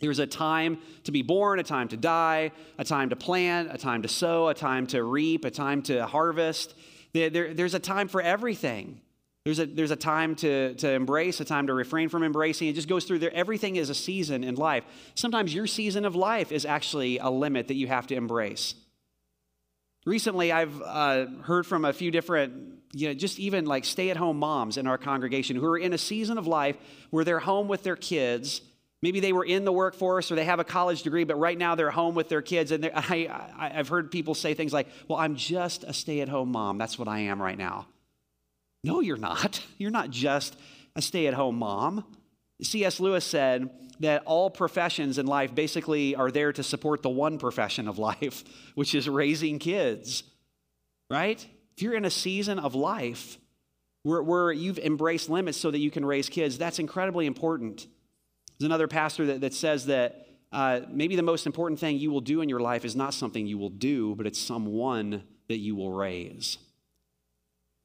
There's 0.00 0.18
a 0.18 0.26
time 0.26 0.78
to 1.04 1.12
be 1.12 1.22
born, 1.22 1.60
a 1.60 1.62
time 1.62 1.86
to 1.88 1.96
die, 1.96 2.50
a 2.76 2.84
time 2.84 3.10
to 3.10 3.16
plant, 3.16 3.68
a 3.72 3.78
time 3.78 4.02
to 4.02 4.08
sow, 4.08 4.48
a 4.48 4.54
time 4.54 4.88
to 4.88 5.04
reap, 5.04 5.44
a 5.44 5.52
time 5.52 5.82
to 5.82 6.06
harvest. 6.06 6.74
There, 7.12 7.30
there, 7.30 7.54
there's 7.54 7.74
a 7.74 7.78
time 7.78 8.08
for 8.08 8.20
everything. 8.20 9.00
There's 9.46 9.60
a, 9.60 9.66
there's 9.66 9.92
a 9.92 9.96
time 9.96 10.34
to, 10.36 10.74
to 10.74 10.90
embrace, 10.90 11.38
a 11.38 11.44
time 11.44 11.68
to 11.68 11.72
refrain 11.72 12.08
from 12.08 12.24
embracing. 12.24 12.66
It 12.66 12.72
just 12.72 12.88
goes 12.88 13.04
through 13.04 13.20
there. 13.20 13.32
Everything 13.32 13.76
is 13.76 13.90
a 13.90 13.94
season 13.94 14.42
in 14.42 14.56
life. 14.56 14.82
Sometimes 15.14 15.54
your 15.54 15.68
season 15.68 16.04
of 16.04 16.16
life 16.16 16.50
is 16.50 16.66
actually 16.66 17.18
a 17.18 17.30
limit 17.30 17.68
that 17.68 17.74
you 17.74 17.86
have 17.86 18.08
to 18.08 18.16
embrace. 18.16 18.74
Recently, 20.04 20.50
I've 20.50 20.82
uh, 20.82 21.26
heard 21.42 21.64
from 21.64 21.84
a 21.84 21.92
few 21.92 22.10
different, 22.10 22.80
you 22.92 23.06
know, 23.06 23.14
just 23.14 23.38
even 23.38 23.66
like 23.66 23.84
stay 23.84 24.10
at 24.10 24.16
home 24.16 24.40
moms 24.40 24.78
in 24.78 24.88
our 24.88 24.98
congregation 24.98 25.54
who 25.54 25.66
are 25.66 25.78
in 25.78 25.92
a 25.92 25.98
season 25.98 26.38
of 26.38 26.48
life 26.48 26.76
where 27.10 27.22
they're 27.22 27.38
home 27.38 27.68
with 27.68 27.84
their 27.84 27.94
kids. 27.94 28.62
Maybe 29.00 29.20
they 29.20 29.32
were 29.32 29.44
in 29.44 29.64
the 29.64 29.70
workforce 29.70 30.32
or 30.32 30.34
they 30.34 30.44
have 30.44 30.58
a 30.58 30.64
college 30.64 31.04
degree, 31.04 31.22
but 31.22 31.38
right 31.38 31.56
now 31.56 31.76
they're 31.76 31.92
home 31.92 32.16
with 32.16 32.28
their 32.28 32.42
kids. 32.42 32.72
And 32.72 32.84
I, 32.96 33.52
I, 33.56 33.78
I've 33.78 33.86
heard 33.86 34.10
people 34.10 34.34
say 34.34 34.54
things 34.54 34.72
like, 34.72 34.88
well, 35.06 35.20
I'm 35.20 35.36
just 35.36 35.84
a 35.84 35.92
stay 35.92 36.20
at 36.20 36.28
home 36.28 36.50
mom. 36.50 36.78
That's 36.78 36.98
what 36.98 37.06
I 37.06 37.20
am 37.20 37.40
right 37.40 37.56
now. 37.56 37.86
No, 38.86 39.00
you're 39.00 39.16
not. 39.16 39.60
You're 39.78 39.90
not 39.90 40.10
just 40.10 40.56
a 40.94 41.02
stay 41.02 41.26
at 41.26 41.34
home 41.34 41.58
mom. 41.58 42.04
C.S. 42.62 43.00
Lewis 43.00 43.24
said 43.24 43.68
that 44.00 44.22
all 44.24 44.48
professions 44.48 45.18
in 45.18 45.26
life 45.26 45.54
basically 45.54 46.14
are 46.14 46.30
there 46.30 46.52
to 46.52 46.62
support 46.62 47.02
the 47.02 47.10
one 47.10 47.38
profession 47.38 47.88
of 47.88 47.98
life, 48.10 48.44
which 48.76 48.94
is 48.94 49.08
raising 49.08 49.58
kids, 49.58 50.22
right? 51.10 51.44
If 51.76 51.82
you're 51.82 51.94
in 51.94 52.04
a 52.04 52.10
season 52.10 52.58
of 52.60 52.74
life 52.74 53.38
where, 54.04 54.22
where 54.22 54.52
you've 54.52 54.78
embraced 54.78 55.28
limits 55.28 55.58
so 55.58 55.70
that 55.72 55.78
you 55.78 55.90
can 55.90 56.06
raise 56.06 56.28
kids, 56.28 56.56
that's 56.56 56.78
incredibly 56.78 57.26
important. 57.26 57.88
There's 58.58 58.66
another 58.66 58.88
pastor 58.88 59.26
that, 59.26 59.40
that 59.40 59.52
says 59.52 59.86
that 59.86 60.28
uh, 60.52 60.82
maybe 60.88 61.16
the 61.16 61.22
most 61.22 61.44
important 61.44 61.80
thing 61.80 61.98
you 61.98 62.12
will 62.12 62.20
do 62.20 62.40
in 62.40 62.48
your 62.48 62.60
life 62.60 62.84
is 62.84 62.94
not 62.94 63.14
something 63.14 63.46
you 63.46 63.58
will 63.58 63.68
do, 63.68 64.14
but 64.14 64.26
it's 64.26 64.38
someone 64.38 65.24
that 65.48 65.58
you 65.58 65.74
will 65.74 65.92
raise. 65.92 66.58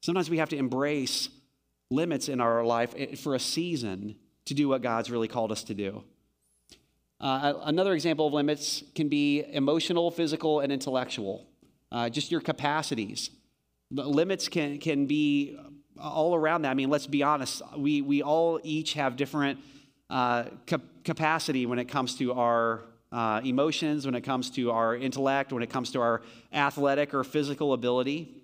Sometimes 0.02 0.30
we 0.30 0.40
have 0.40 0.50
to 0.50 0.58
embrace 0.58 1.30
limits 1.90 2.28
in 2.28 2.42
our 2.42 2.66
life 2.66 2.94
eh, 2.98 3.16
for 3.16 3.36
a 3.36 3.40
season 3.40 4.16
to 4.46 4.54
do 4.54 4.68
what 4.68 4.82
God's 4.82 5.12
really 5.12 5.28
called 5.28 5.52
us 5.52 5.64
to 5.66 5.74
do. 5.74 6.04
Uh, 7.20 7.54
another 7.66 7.94
example 7.94 8.26
of 8.26 8.34
limits 8.34 8.84
can 8.96 9.08
be 9.08 9.44
emotional, 9.52 10.10
physical, 10.10 10.60
and 10.62 10.72
intellectual, 10.72 11.46
uh, 11.92 12.10
just 12.10 12.32
your 12.32 12.42
capacities. 12.42 13.30
Limits 13.92 14.48
can, 14.48 14.80
can 14.80 15.06
be 15.06 15.56
all 16.00 16.34
around 16.34 16.64
that. 16.64 16.72
I 16.72 16.74
mean, 16.74 16.90
let's 16.90 17.06
be 17.06 17.22
honest, 17.22 17.62
we, 17.78 18.02
we 18.02 18.24
all 18.24 18.60
each 18.64 18.94
have 18.94 19.16
different 19.16 19.60
uh, 20.10 20.46
cap- 20.66 20.82
capacity 21.04 21.68
when 21.68 21.78
it 21.78 21.86
comes 21.86 22.16
to 22.16 22.34
our 22.34 22.82
uh, 23.12 23.42
emotions, 23.44 24.06
when 24.06 24.16
it 24.16 24.22
comes 24.22 24.50
to 24.52 24.72
our 24.72 24.96
intellect, 24.96 25.54
when 25.54 25.62
it 25.62 25.70
comes 25.70 25.92
to 25.92 26.02
our 26.02 26.24
athletic 26.52 27.14
or 27.14 27.24
physical 27.24 27.74
ability. 27.74 28.41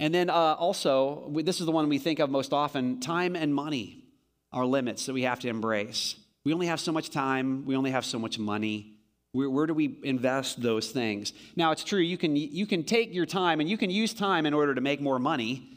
And 0.00 0.14
then 0.14 0.30
uh, 0.30 0.32
also, 0.32 1.30
this 1.42 1.60
is 1.60 1.66
the 1.66 1.72
one 1.72 1.88
we 1.88 1.98
think 1.98 2.18
of 2.20 2.30
most 2.30 2.52
often 2.52 3.00
time 3.00 3.34
and 3.34 3.54
money 3.54 4.04
are 4.52 4.64
limits 4.64 5.06
that 5.06 5.12
we 5.12 5.22
have 5.22 5.40
to 5.40 5.48
embrace. 5.48 6.16
We 6.44 6.54
only 6.54 6.66
have 6.66 6.80
so 6.80 6.92
much 6.92 7.10
time, 7.10 7.66
we 7.66 7.76
only 7.76 7.90
have 7.90 8.04
so 8.04 8.18
much 8.18 8.38
money. 8.38 8.94
Where, 9.32 9.50
where, 9.50 9.66
do 9.66 9.74
we 9.74 9.98
invest 10.04 10.62
those 10.62 10.90
things? 10.90 11.32
Now, 11.54 11.72
it's 11.72 11.84
true, 11.84 12.00
you 12.00 12.16
can, 12.16 12.34
you 12.36 12.64
can 12.64 12.84
take 12.84 13.12
your 13.12 13.26
time 13.26 13.60
and 13.60 13.68
you 13.68 13.76
can 13.76 13.90
use 13.90 14.14
time 14.14 14.46
in 14.46 14.54
order 14.54 14.74
to 14.74 14.80
make 14.80 15.00
more 15.00 15.18
money, 15.18 15.68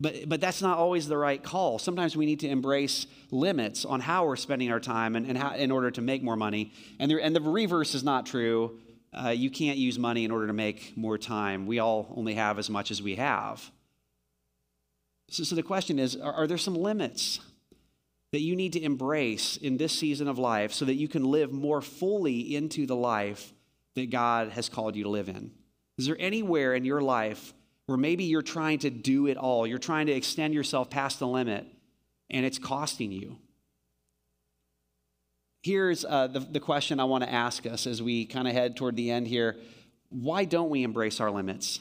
but, 0.00 0.28
but 0.28 0.40
that's 0.40 0.62
not 0.62 0.78
always 0.78 1.06
the 1.06 1.18
right 1.18 1.42
call. 1.42 1.78
Sometimes 1.78 2.16
we 2.16 2.24
need 2.24 2.40
to 2.40 2.48
embrace 2.48 3.06
limits 3.30 3.84
on 3.84 4.00
how 4.00 4.24
we're 4.24 4.36
spending 4.36 4.70
our 4.70 4.80
time 4.80 5.16
and, 5.16 5.26
and 5.26 5.36
how, 5.36 5.54
in 5.54 5.70
order 5.70 5.90
to 5.90 6.00
make 6.00 6.22
more 6.22 6.36
money. 6.36 6.72
And, 6.98 7.10
there, 7.10 7.18
and 7.20 7.36
the 7.36 7.42
reverse 7.42 7.94
is 7.94 8.04
not 8.04 8.24
true 8.24 8.78
uh, 9.12 9.30
you 9.30 9.50
can't 9.50 9.78
use 9.78 9.98
money 9.98 10.24
in 10.24 10.30
order 10.30 10.46
to 10.46 10.52
make 10.52 10.96
more 10.96 11.18
time. 11.18 11.66
We 11.66 11.78
all 11.78 12.12
only 12.16 12.34
have 12.34 12.58
as 12.58 12.68
much 12.68 12.90
as 12.90 13.02
we 13.02 13.16
have. 13.16 13.70
So, 15.30 15.44
so 15.44 15.54
the 15.54 15.62
question 15.62 15.98
is 15.98 16.16
are, 16.16 16.32
are 16.32 16.46
there 16.46 16.58
some 16.58 16.74
limits 16.74 17.40
that 18.32 18.40
you 18.40 18.54
need 18.56 18.74
to 18.74 18.82
embrace 18.82 19.56
in 19.56 19.76
this 19.76 19.92
season 19.92 20.28
of 20.28 20.38
life 20.38 20.72
so 20.72 20.84
that 20.84 20.94
you 20.94 21.08
can 21.08 21.24
live 21.24 21.52
more 21.52 21.80
fully 21.80 22.54
into 22.54 22.86
the 22.86 22.96
life 22.96 23.52
that 23.94 24.10
God 24.10 24.50
has 24.50 24.68
called 24.68 24.96
you 24.96 25.04
to 25.04 25.10
live 25.10 25.28
in? 25.28 25.52
Is 25.96 26.06
there 26.06 26.16
anywhere 26.18 26.74
in 26.74 26.84
your 26.84 27.00
life 27.00 27.54
where 27.86 27.98
maybe 27.98 28.24
you're 28.24 28.42
trying 28.42 28.80
to 28.80 28.90
do 28.90 29.26
it 29.26 29.36
all? 29.36 29.66
You're 29.66 29.78
trying 29.78 30.06
to 30.06 30.12
extend 30.12 30.54
yourself 30.54 30.90
past 30.90 31.18
the 31.18 31.26
limit 31.26 31.66
and 32.30 32.44
it's 32.44 32.58
costing 32.58 33.10
you? 33.10 33.38
Here's 35.62 36.04
uh, 36.04 36.28
the, 36.28 36.40
the 36.40 36.60
question 36.60 37.00
I 37.00 37.04
want 37.04 37.24
to 37.24 37.32
ask 37.32 37.66
us 37.66 37.86
as 37.86 38.02
we 38.02 38.26
kind 38.26 38.48
of 38.48 38.54
head 38.54 38.76
toward 38.76 38.96
the 38.96 39.10
end 39.10 39.26
here. 39.26 39.56
Why 40.10 40.44
don't 40.44 40.70
we 40.70 40.82
embrace 40.82 41.20
our 41.20 41.30
limits? 41.30 41.80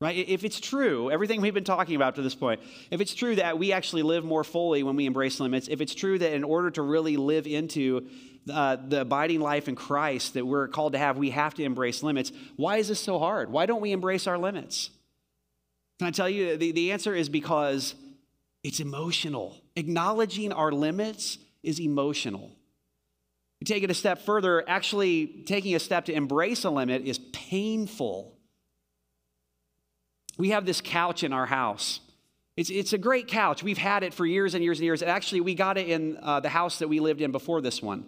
Right? 0.00 0.28
If 0.28 0.42
it's 0.42 0.58
true, 0.58 1.12
everything 1.12 1.40
we've 1.40 1.54
been 1.54 1.62
talking 1.62 1.94
about 1.94 2.16
to 2.16 2.22
this 2.22 2.34
point, 2.34 2.60
if 2.90 3.00
it's 3.00 3.14
true 3.14 3.36
that 3.36 3.56
we 3.60 3.72
actually 3.72 4.02
live 4.02 4.24
more 4.24 4.42
fully 4.42 4.82
when 4.82 4.96
we 4.96 5.06
embrace 5.06 5.38
limits, 5.38 5.68
if 5.68 5.80
it's 5.80 5.94
true 5.94 6.18
that 6.18 6.32
in 6.32 6.42
order 6.42 6.72
to 6.72 6.82
really 6.82 7.16
live 7.16 7.46
into 7.46 8.08
uh, 8.52 8.76
the 8.88 9.02
abiding 9.02 9.40
life 9.40 9.68
in 9.68 9.76
Christ 9.76 10.34
that 10.34 10.44
we're 10.44 10.66
called 10.66 10.94
to 10.94 10.98
have, 10.98 11.18
we 11.18 11.30
have 11.30 11.54
to 11.54 11.62
embrace 11.62 12.02
limits, 12.02 12.32
why 12.56 12.78
is 12.78 12.88
this 12.88 12.98
so 12.98 13.20
hard? 13.20 13.52
Why 13.52 13.64
don't 13.66 13.80
we 13.80 13.92
embrace 13.92 14.26
our 14.26 14.38
limits? 14.38 14.90
Can 16.00 16.08
I 16.08 16.10
tell 16.10 16.28
you, 16.28 16.56
the, 16.56 16.72
the 16.72 16.90
answer 16.90 17.14
is 17.14 17.28
because 17.28 17.94
it's 18.64 18.80
emotional. 18.80 19.56
Acknowledging 19.76 20.52
our 20.52 20.72
limits 20.72 21.38
is 21.62 21.80
emotional. 21.80 22.50
You 23.62 23.64
take 23.64 23.84
it 23.84 23.92
a 23.92 23.94
step 23.94 24.22
further, 24.22 24.68
actually 24.68 25.28
taking 25.46 25.76
a 25.76 25.78
step 25.78 26.06
to 26.06 26.12
embrace 26.12 26.64
a 26.64 26.70
limit 26.70 27.02
is 27.04 27.20
painful. 27.32 28.36
We 30.36 30.50
have 30.50 30.66
this 30.66 30.80
couch 30.80 31.22
in 31.22 31.32
our 31.32 31.46
house. 31.46 32.00
It's, 32.56 32.70
it's 32.70 32.92
a 32.92 32.98
great 32.98 33.28
couch. 33.28 33.62
We've 33.62 33.78
had 33.78 34.02
it 34.02 34.14
for 34.14 34.26
years 34.26 34.54
and 34.54 34.64
years 34.64 34.80
and 34.80 34.84
years. 34.84 35.00
Actually, 35.00 35.42
we 35.42 35.54
got 35.54 35.78
it 35.78 35.86
in 35.86 36.18
uh, 36.20 36.40
the 36.40 36.48
house 36.48 36.80
that 36.80 36.88
we 36.88 36.98
lived 36.98 37.20
in 37.20 37.30
before 37.30 37.60
this 37.60 37.80
one. 37.80 38.04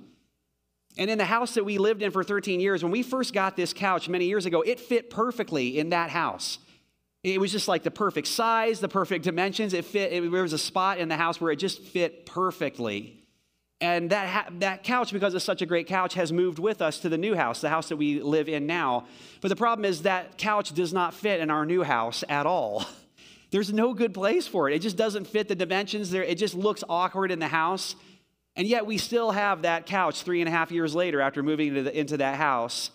And 0.99 1.09
in 1.09 1.19
the 1.19 1.25
house 1.25 1.55
that 1.55 1.64
we 1.64 1.79
lived 1.79 2.03
in 2.03 2.11
for 2.11 2.25
13 2.25 2.59
years, 2.59 2.83
when 2.83 2.90
we 2.90 3.05
first 3.05 3.33
got 3.33 3.57
this 3.57 3.73
couch 3.73 4.09
many 4.09 4.25
years 4.25 4.47
ago, 4.47 4.62
it 4.62 4.81
fit 4.81 5.09
perfectly 5.09 5.79
in 5.79 5.90
that 5.90 6.11
house. 6.11 6.59
It 7.23 7.40
was 7.40 7.53
just 7.53 7.69
like 7.69 7.85
the 7.85 7.93
perfect 7.93 8.27
size, 8.27 8.81
the 8.81 8.88
perfect 8.88 9.23
dimensions. 9.23 9.73
It 9.73 9.85
fit, 9.85 10.12
it, 10.12 10.33
there 10.33 10.43
was 10.43 10.53
a 10.53 10.59
spot 10.59 10.99
in 10.99 11.09
the 11.09 11.17
house 11.17 11.40
where 11.40 11.53
it 11.53 11.61
just 11.61 11.81
fit 11.81 12.27
perfectly. 12.27 13.24
And 13.85 14.09
that, 14.09 14.29
ha- 14.29 14.47
that 14.61 14.83
couch, 14.83 15.12
because 15.12 15.35
it's 15.35 15.44
such 15.44 15.61
a 15.61 15.66
great 15.66 15.87
couch, 15.87 16.14
has 16.14 16.33
moved 16.33 16.59
with 16.59 16.81
us 16.81 17.01
to 17.01 17.11
the 17.11 17.18
new 17.18 17.35
house, 17.35 17.61
the 17.61 17.68
house 17.68 17.90
that 17.90 17.99
we 17.99 18.23
live 18.23 18.49
in 18.49 18.66
now. 18.66 19.07
But 19.42 19.49
the 19.49 19.57
problem 19.57 19.85
is 19.85 20.03
that 20.03 20.38
couch 20.38 20.73
does 20.73 20.94
not 20.94 21.12
fit 21.12 21.38
in 21.38 21.51
our 21.51 21.66
new 21.66 21.83
house 21.83 22.25
at 22.31 22.47
all. 22.47 22.87
There's 23.51 23.75
no 23.75 23.92
good 23.92 24.14
place 24.14 24.47
for 24.47 24.70
it. 24.70 24.75
It 24.75 24.79
just 24.79 24.97
doesn't 24.97 25.27
fit 25.27 25.49
the 25.49 25.55
dimensions. 25.55 26.11
There, 26.11 26.25
it 26.25 26.38
just 26.38 26.55
looks 26.55 26.83
awkward 26.88 27.31
in 27.31 27.40
the 27.40 27.49
house. 27.49 27.94
And 28.57 28.66
yet 28.66 28.87
we 28.87 28.97
still 28.97 29.33
have 29.33 29.62
that 29.62 29.85
couch 29.85 30.23
three 30.23 30.40
and 30.40 30.49
a 30.49 30.51
half 30.51 30.73
years 30.73 30.94
later 30.94 31.20
after 31.20 31.42
moving 31.42 31.68
into, 31.68 31.83
the, 31.83 31.99
into 31.99 32.16
that 32.16 32.37
house. 32.37 32.90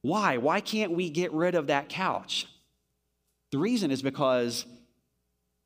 Why? 0.00 0.38
Why 0.38 0.60
can't 0.60 0.90
we 0.90 1.08
get 1.08 1.32
rid 1.32 1.54
of 1.54 1.68
that 1.68 1.88
couch? 1.88 2.48
The 3.52 3.58
reason 3.58 3.92
is 3.92 4.02
because 4.02 4.66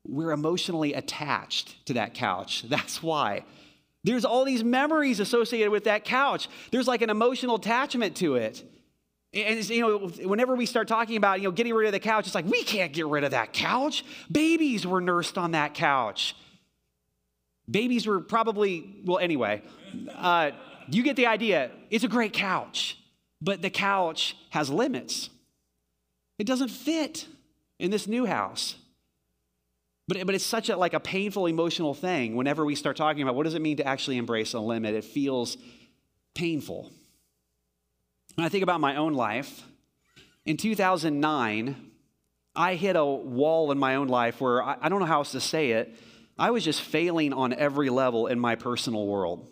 we're 0.07 0.33
emotionally 0.33 0.93
attached 0.93 1.83
to 1.87 1.93
that 1.93 2.13
couch. 2.13 2.63
That's 2.69 3.01
why. 3.01 3.43
There's 4.03 4.25
all 4.25 4.45
these 4.45 4.63
memories 4.63 5.19
associated 5.19 5.71
with 5.71 5.85
that 5.85 6.05
couch. 6.05 6.47
There's 6.71 6.87
like 6.87 7.01
an 7.01 7.09
emotional 7.09 7.55
attachment 7.55 8.15
to 8.17 8.35
it. 8.35 8.63
And 9.33 9.69
you 9.69 9.81
know, 9.81 10.07
whenever 10.27 10.55
we 10.55 10.65
start 10.65 10.87
talking 10.87 11.17
about 11.17 11.41
you 11.41 11.47
know 11.47 11.51
getting 11.51 11.73
rid 11.73 11.87
of 11.87 11.91
the 11.91 11.99
couch, 11.99 12.25
it's 12.25 12.35
like 12.35 12.45
we 12.45 12.63
can't 12.63 12.93
get 12.93 13.07
rid 13.07 13.23
of 13.23 13.31
that 13.31 13.53
couch. 13.53 14.05
Babies 14.31 14.87
were 14.87 15.01
nursed 15.01 15.37
on 15.37 15.51
that 15.51 15.73
couch. 15.73 16.35
Babies 17.69 18.07
were 18.07 18.21
probably 18.21 19.01
well. 19.05 19.19
Anyway, 19.19 19.61
uh, 20.15 20.51
you 20.89 21.03
get 21.03 21.17
the 21.17 21.25
idea. 21.25 21.71
It's 21.89 22.05
a 22.05 22.07
great 22.07 22.33
couch, 22.33 22.97
but 23.41 23.61
the 23.61 23.69
couch 23.69 24.37
has 24.51 24.69
limits. 24.69 25.29
It 26.39 26.47
doesn't 26.47 26.69
fit 26.69 27.27
in 27.79 27.91
this 27.91 28.07
new 28.07 28.25
house. 28.25 28.75
But, 30.07 30.25
but 30.25 30.35
it's 30.35 30.45
such 30.45 30.69
a, 30.69 30.77
like 30.77 30.93
a 30.93 30.99
painful 30.99 31.47
emotional 31.47 31.93
thing 31.93 32.35
whenever 32.35 32.65
we 32.65 32.75
start 32.75 32.95
talking 32.95 33.23
about 33.23 33.35
what 33.35 33.43
does 33.43 33.55
it 33.55 33.61
mean 33.61 33.77
to 33.77 33.87
actually 33.87 34.17
embrace 34.17 34.53
a 34.53 34.59
limit. 34.59 34.95
It 34.95 35.03
feels 35.03 35.57
painful. 36.33 36.91
When 38.35 38.45
I 38.45 38.49
think 38.49 38.63
about 38.63 38.79
my 38.79 38.95
own 38.95 39.13
life, 39.13 39.63
in 40.45 40.55
2009, 40.55 41.75
I 42.55 42.75
hit 42.75 42.95
a 42.95 43.05
wall 43.05 43.71
in 43.71 43.77
my 43.77 43.95
own 43.95 44.07
life 44.07 44.39
where 44.39 44.63
I, 44.63 44.77
I 44.81 44.89
don't 44.89 44.99
know 44.99 45.05
how 45.05 45.19
else 45.19 45.33
to 45.33 45.41
say 45.41 45.71
it. 45.71 45.95
I 46.39 46.51
was 46.51 46.63
just 46.63 46.81
failing 46.81 47.33
on 47.33 47.51
every 47.53 47.89
level 47.89 48.27
in 48.27 48.39
my 48.39 48.55
personal 48.55 49.07
world. 49.07 49.49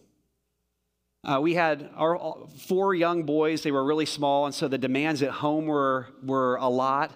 Uh, 1.24 1.40
we 1.42 1.56
had 1.56 1.90
our 1.96 2.38
four 2.68 2.94
young 2.94 3.24
boys. 3.24 3.64
They 3.64 3.72
were 3.72 3.84
really 3.84 4.06
small, 4.06 4.46
and 4.46 4.54
so 4.54 4.68
the 4.68 4.78
demands 4.78 5.24
at 5.24 5.32
home 5.32 5.66
were, 5.66 6.08
were 6.24 6.58
a 6.58 6.70
lot. 6.70 7.12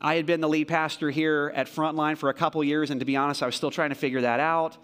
I 0.00 0.16
had 0.16 0.26
been 0.26 0.40
the 0.40 0.48
lead 0.48 0.68
pastor 0.68 1.10
here 1.10 1.52
at 1.54 1.68
Frontline 1.68 2.18
for 2.18 2.28
a 2.28 2.34
couple 2.34 2.62
years, 2.62 2.90
and 2.90 3.00
to 3.00 3.06
be 3.06 3.16
honest, 3.16 3.42
I 3.42 3.46
was 3.46 3.56
still 3.56 3.70
trying 3.70 3.90
to 3.90 3.94
figure 3.94 4.20
that 4.20 4.40
out. 4.40 4.76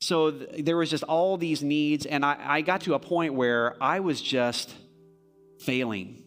So 0.00 0.30
th- 0.30 0.64
there 0.64 0.76
was 0.76 0.90
just 0.90 1.04
all 1.04 1.36
these 1.36 1.62
needs, 1.62 2.06
and 2.06 2.24
I, 2.24 2.36
I 2.40 2.60
got 2.62 2.82
to 2.82 2.94
a 2.94 2.98
point 2.98 3.34
where 3.34 3.76
I 3.82 4.00
was 4.00 4.22
just 4.22 4.74
failing 5.60 6.22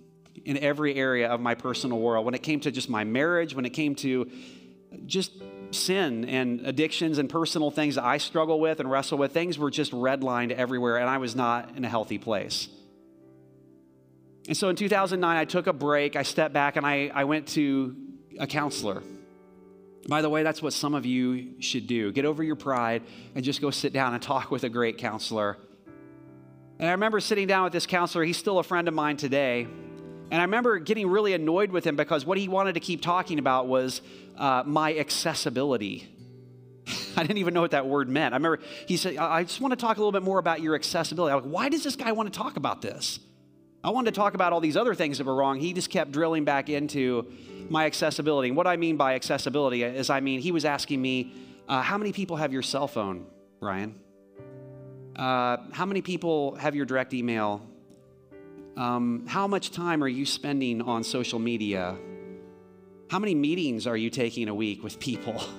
in 0.45 0.57
every 0.57 0.95
area 0.95 1.29
of 1.29 1.39
my 1.39 1.55
personal 1.55 1.99
world. 1.99 2.25
When 2.25 2.35
it 2.35 2.43
came 2.43 2.59
to 2.61 2.71
just 2.71 2.89
my 2.89 3.03
marriage, 3.03 3.55
when 3.55 3.65
it 3.65 3.71
came 3.71 3.95
to 3.95 4.29
just 5.05 5.31
sin 5.71 6.25
and 6.25 6.65
addictions 6.65 7.17
and 7.17 7.29
personal 7.29 7.71
things 7.71 7.95
that 7.95 8.03
I 8.03 8.17
struggle 8.17 8.59
with 8.59 8.79
and 8.79 8.91
wrestle 8.91 9.17
with, 9.17 9.31
things 9.31 9.57
were 9.57 9.71
just 9.71 9.93
redlined 9.93 10.51
everywhere, 10.51 10.97
and 10.97 11.09
I 11.09 11.17
was 11.17 11.35
not 11.35 11.75
in 11.75 11.85
a 11.85 11.89
healthy 11.89 12.17
place. 12.17 12.67
And 14.47 14.57
so 14.57 14.69
in 14.69 14.75
2009, 14.75 15.37
I 15.37 15.45
took 15.45 15.67
a 15.67 15.73
break, 15.73 16.15
I 16.15 16.23
stepped 16.23 16.53
back, 16.53 16.75
and 16.75 16.85
I, 16.85 17.11
I 17.13 17.23
went 17.23 17.47
to 17.49 17.95
a 18.39 18.47
counselor. 18.47 19.03
By 20.07 20.21
the 20.21 20.29
way, 20.29 20.43
that's 20.43 20.61
what 20.61 20.73
some 20.73 20.95
of 20.95 21.05
you 21.05 21.61
should 21.61 21.87
do. 21.87 22.11
Get 22.11 22.25
over 22.25 22.43
your 22.43 22.55
pride 22.55 23.03
and 23.35 23.43
just 23.43 23.61
go 23.61 23.69
sit 23.69 23.93
down 23.93 24.13
and 24.13 24.21
talk 24.21 24.49
with 24.49 24.63
a 24.63 24.69
great 24.69 24.97
counselor. 24.97 25.57
And 26.79 26.89
I 26.89 26.93
remember 26.93 27.19
sitting 27.19 27.47
down 27.47 27.65
with 27.65 27.73
this 27.73 27.85
counselor, 27.85 28.23
he's 28.23 28.37
still 28.37 28.57
a 28.57 28.63
friend 28.63 28.87
of 28.87 28.93
mine 28.93 29.17
today. 29.17 29.67
And 30.31 30.39
I 30.39 30.45
remember 30.45 30.79
getting 30.79 31.07
really 31.07 31.33
annoyed 31.33 31.71
with 31.71 31.85
him 31.85 31.95
because 31.95 32.25
what 32.25 32.37
he 32.37 32.47
wanted 32.47 32.73
to 32.73 32.79
keep 32.79 33.01
talking 33.01 33.37
about 33.37 33.67
was 33.67 34.01
uh, 34.37 34.63
my 34.65 34.97
accessibility. 34.97 36.07
I 37.17 37.21
didn't 37.21 37.37
even 37.37 37.53
know 37.53 37.61
what 37.61 37.71
that 37.71 37.85
word 37.85 38.09
meant. 38.09 38.33
I 38.33 38.37
remember 38.37 38.59
he 38.87 38.97
said, 38.97 39.17
I 39.17 39.43
just 39.43 39.61
want 39.61 39.73
to 39.73 39.75
talk 39.75 39.97
a 39.97 39.99
little 39.99 40.11
bit 40.11 40.23
more 40.23 40.39
about 40.39 40.61
your 40.61 40.73
accessibility. 40.73 41.33
I'm 41.33 41.43
like, 41.43 41.51
why 41.51 41.69
does 41.69 41.83
this 41.83 41.95
guy 41.95 42.13
want 42.13 42.33
to 42.33 42.37
talk 42.37 42.57
about 42.57 42.81
this? 42.81 43.19
I 43.83 43.89
wanted 43.89 44.13
to 44.13 44.19
talk 44.19 44.35
about 44.35 44.53
all 44.53 44.59
these 44.59 44.77
other 44.77 44.93
things 44.93 45.17
that 45.17 45.25
were 45.25 45.33
wrong. 45.33 45.59
He 45.59 45.73
just 45.73 45.89
kept 45.89 46.11
drilling 46.11 46.45
back 46.45 46.69
into 46.69 47.31
my 47.69 47.85
accessibility. 47.85 48.49
And 48.49 48.57
what 48.57 48.67
I 48.67 48.77
mean 48.77 48.95
by 48.95 49.15
accessibility 49.15 49.83
is, 49.83 50.09
I 50.09 50.19
mean, 50.19 50.39
he 50.39 50.51
was 50.51 50.65
asking 50.65 51.01
me, 51.01 51.33
uh, 51.67 51.81
How 51.81 51.97
many 51.97 52.11
people 52.11 52.37
have 52.37 52.53
your 52.53 52.61
cell 52.61 52.87
phone, 52.87 53.25
Brian? 53.59 53.95
Uh, 55.15 55.57
how 55.71 55.85
many 55.85 56.01
people 56.01 56.55
have 56.55 56.75
your 56.75 56.85
direct 56.85 57.13
email? 57.13 57.67
Um, 58.77 59.25
how 59.27 59.47
much 59.47 59.71
time 59.71 60.03
are 60.03 60.07
you 60.07 60.25
spending 60.25 60.81
on 60.81 61.03
social 61.03 61.39
media? 61.39 61.97
How 63.09 63.19
many 63.19 63.35
meetings 63.35 63.87
are 63.87 63.97
you 63.97 64.09
taking 64.09 64.47
a 64.47 64.55
week 64.55 64.83
with 64.83 64.99
people? 64.99 65.43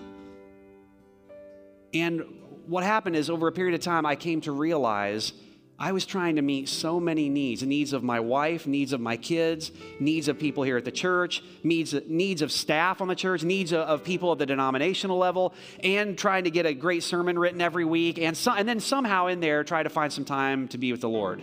And 1.94 2.22
what 2.66 2.84
happened 2.84 3.16
is, 3.16 3.28
over 3.28 3.48
a 3.48 3.52
period 3.52 3.74
of 3.74 3.82
time, 3.82 4.06
I 4.06 4.16
came 4.16 4.40
to 4.42 4.52
realize 4.52 5.34
I 5.82 5.90
was 5.90 6.06
trying 6.06 6.36
to 6.36 6.42
meet 6.42 6.68
so 6.68 7.00
many 7.00 7.28
needs 7.28 7.64
needs 7.64 7.92
of 7.92 8.04
my 8.04 8.20
wife, 8.20 8.68
needs 8.68 8.92
of 8.92 9.00
my 9.00 9.16
kids, 9.16 9.72
needs 9.98 10.28
of 10.28 10.38
people 10.38 10.62
here 10.62 10.76
at 10.76 10.84
the 10.84 10.92
church, 10.92 11.42
needs, 11.64 11.92
needs 12.06 12.40
of 12.40 12.52
staff 12.52 13.00
on 13.00 13.08
the 13.08 13.16
church, 13.16 13.42
needs 13.42 13.72
of, 13.72 14.04
people 14.04 14.30
at 14.30 14.38
the 14.38 14.46
denominational 14.46 15.18
level, 15.18 15.54
and 15.82 16.16
trying 16.16 16.44
to 16.44 16.52
get 16.52 16.66
a 16.66 16.72
great 16.72 17.02
sermon 17.02 17.36
written 17.36 17.60
every 17.60 17.84
week, 17.84 18.20
and, 18.20 18.36
so, 18.36 18.52
and 18.52 18.68
then 18.68 18.78
somehow 18.78 19.26
in 19.26 19.40
there 19.40 19.64
try 19.64 19.82
to 19.82 19.90
find 19.90 20.12
some 20.12 20.24
time 20.24 20.68
to 20.68 20.78
be 20.78 20.92
with 20.92 21.00
the 21.00 21.08
Lord 21.08 21.42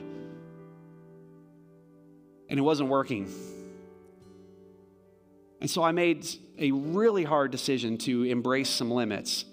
and 2.50 2.58
it 2.58 2.64
wasn't 2.64 2.90
working. 2.90 3.32
And 5.62 5.70
so 5.70 5.84
I 5.84 5.92
made 5.92 6.26
a 6.58 6.72
really 6.72 7.24
hard 7.24 7.52
decision 7.52 7.98
to 8.00 8.24
embrace 8.24 8.70
some 8.70 8.90
limits. 8.90 9.46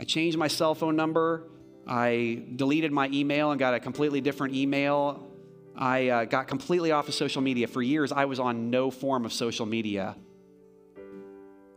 I 0.00 0.04
changed 0.04 0.36
my 0.36 0.48
cell 0.48 0.74
phone 0.74 0.96
number. 0.96 1.44
I 1.86 2.44
deleted 2.54 2.92
my 2.92 3.08
email 3.12 3.50
and 3.50 3.58
got 3.58 3.74
a 3.74 3.80
completely 3.80 4.20
different 4.20 4.54
email. 4.54 5.28
I 5.76 6.08
uh, 6.08 6.24
got 6.24 6.48
completely 6.48 6.92
off 6.92 7.08
of 7.08 7.14
social 7.14 7.42
media. 7.42 7.66
For 7.66 7.82
years, 7.82 8.12
I 8.12 8.26
was 8.26 8.38
on 8.38 8.70
no 8.70 8.90
form 8.90 9.24
of 9.24 9.32
social 9.32 9.66
media. 9.66 10.16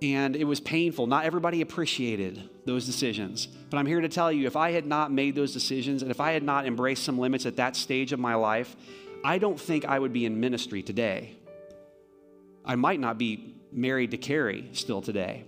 And 0.02 0.36
it 0.36 0.44
was 0.44 0.60
painful. 0.60 1.08
Not 1.08 1.26
everybody 1.26 1.62
appreciated 1.62 2.50
those 2.66 2.86
decisions. 2.86 3.48
But 3.48 3.78
I'm 3.78 3.86
here 3.86 4.02
to 4.02 4.10
tell 4.10 4.32
you 4.32 4.46
if 4.46 4.56
I 4.56 4.72
had 4.72 4.86
not 4.86 5.12
made 5.12 5.36
those 5.36 5.54
decisions 5.54 6.02
and 6.02 6.12
if 6.12 6.20
I 6.20 6.32
had 6.32 6.44
not 6.44 6.66
embraced 6.66 7.04
some 7.04 7.18
limits 7.18 7.46
at 7.46 7.56
that 7.56 7.76
stage 7.76 8.12
of 8.12 8.20
my 8.20 8.36
life, 8.36 8.76
I 9.24 9.38
don't 9.40 9.60
think 9.60 9.86
I 9.86 9.98
would 9.98 10.14
be 10.14 10.26
in 10.26 10.40
ministry 10.40 10.84
today. 10.84 11.36
I 12.64 12.76
might 12.76 13.00
not 13.00 13.18
be 13.18 13.56
married 13.72 14.12
to 14.12 14.18
Carrie 14.18 14.70
still 14.74 15.02
today. 15.02 15.46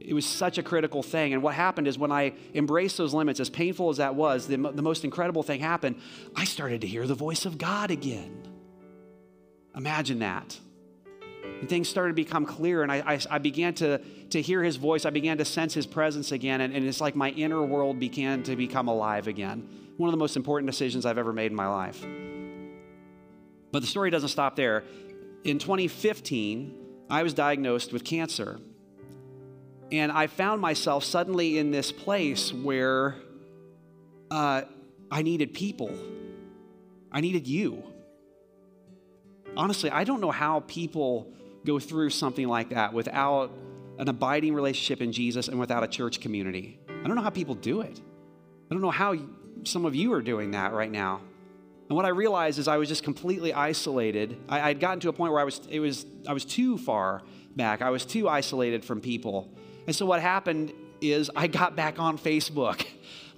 It 0.00 0.14
was 0.14 0.24
such 0.24 0.58
a 0.58 0.62
critical 0.62 1.02
thing. 1.02 1.32
And 1.32 1.42
what 1.42 1.54
happened 1.54 1.88
is 1.88 1.98
when 1.98 2.12
I 2.12 2.34
embraced 2.54 2.96
those 2.96 3.12
limits, 3.12 3.40
as 3.40 3.50
painful 3.50 3.90
as 3.90 3.96
that 3.96 4.14
was, 4.14 4.46
the, 4.46 4.56
the 4.56 4.82
most 4.82 5.04
incredible 5.04 5.42
thing 5.42 5.60
happened. 5.60 5.96
I 6.36 6.44
started 6.44 6.82
to 6.82 6.86
hear 6.86 7.06
the 7.06 7.14
voice 7.14 7.46
of 7.46 7.58
God 7.58 7.90
again. 7.90 8.42
Imagine 9.76 10.20
that. 10.20 10.58
And 11.60 11.68
things 11.68 11.88
started 11.88 12.10
to 12.10 12.14
become 12.14 12.46
clear, 12.46 12.82
and 12.82 12.92
I, 12.92 12.98
I, 12.98 13.20
I, 13.30 13.38
began 13.38 13.74
to, 13.74 13.98
to 14.30 14.40
hear 14.40 14.62
his 14.62 14.76
voice. 14.76 15.04
I 15.04 15.10
began 15.10 15.38
to 15.38 15.44
sense 15.44 15.74
his 15.74 15.86
presence 15.86 16.30
again, 16.30 16.60
and, 16.60 16.72
and 16.72 16.86
it's 16.86 17.00
like 17.00 17.16
my 17.16 17.30
inner 17.30 17.62
world 17.62 17.98
began 17.98 18.44
to 18.44 18.54
become 18.54 18.86
alive 18.86 19.26
again 19.26 19.68
one 19.98 20.08
of 20.08 20.12
the 20.12 20.18
most 20.18 20.36
important 20.36 20.70
decisions 20.70 21.04
I've 21.04 21.18
ever 21.18 21.32
made 21.32 21.50
in 21.50 21.56
my 21.56 21.66
life. 21.66 22.00
But 23.72 23.80
the 23.80 23.86
story 23.86 24.10
doesn't 24.10 24.30
stop 24.30 24.56
there. 24.56 24.84
In 25.44 25.58
2015, 25.58 26.74
I 27.10 27.22
was 27.22 27.34
diagnosed 27.34 27.92
with 27.92 28.04
cancer. 28.04 28.60
And 29.90 30.12
I 30.12 30.26
found 30.26 30.60
myself 30.60 31.04
suddenly 31.04 31.58
in 31.58 31.70
this 31.70 31.92
place 31.92 32.52
where 32.52 33.16
uh, 34.30 34.62
I 35.10 35.22
needed 35.22 35.54
people. 35.54 35.96
I 37.10 37.20
needed 37.20 37.46
you. 37.46 37.82
Honestly, 39.56 39.90
I 39.90 40.04
don't 40.04 40.20
know 40.20 40.30
how 40.30 40.60
people 40.60 41.32
go 41.64 41.78
through 41.78 42.10
something 42.10 42.46
like 42.46 42.70
that 42.70 42.92
without 42.92 43.50
an 43.98 44.08
abiding 44.08 44.54
relationship 44.54 45.00
in 45.00 45.12
Jesus 45.12 45.48
and 45.48 45.58
without 45.58 45.82
a 45.82 45.88
church 45.88 46.20
community. 46.20 46.78
I 46.88 47.06
don't 47.06 47.16
know 47.16 47.22
how 47.22 47.30
people 47.30 47.54
do 47.54 47.80
it. 47.80 48.00
I 48.70 48.74
don't 48.74 48.82
know 48.82 48.90
how 48.90 49.16
some 49.64 49.84
of 49.84 49.94
you 49.94 50.12
are 50.12 50.22
doing 50.22 50.52
that 50.52 50.72
right 50.72 50.90
now. 50.90 51.20
And 51.88 51.96
what 51.96 52.04
I 52.04 52.10
realized 52.10 52.58
is 52.58 52.68
I 52.68 52.76
was 52.76 52.88
just 52.88 53.02
completely 53.02 53.54
isolated. 53.54 54.36
I, 54.48 54.68
had 54.68 54.78
gotten 54.78 55.00
to 55.00 55.08
a 55.08 55.12
point 55.12 55.32
where 55.32 55.40
I 55.40 55.44
was, 55.44 55.60
it 55.70 55.80
was, 55.80 56.04
I 56.26 56.34
was 56.34 56.44
too 56.44 56.76
far 56.76 57.22
back. 57.56 57.80
I 57.80 57.90
was 57.90 58.04
too 58.04 58.28
isolated 58.28 58.84
from 58.84 59.00
people. 59.00 59.50
And 59.88 59.96
so 59.96 60.04
what 60.04 60.20
happened 60.20 60.74
is 61.00 61.30
I 61.34 61.46
got 61.46 61.74
back 61.74 61.98
on 61.98 62.18
Facebook. 62.18 62.86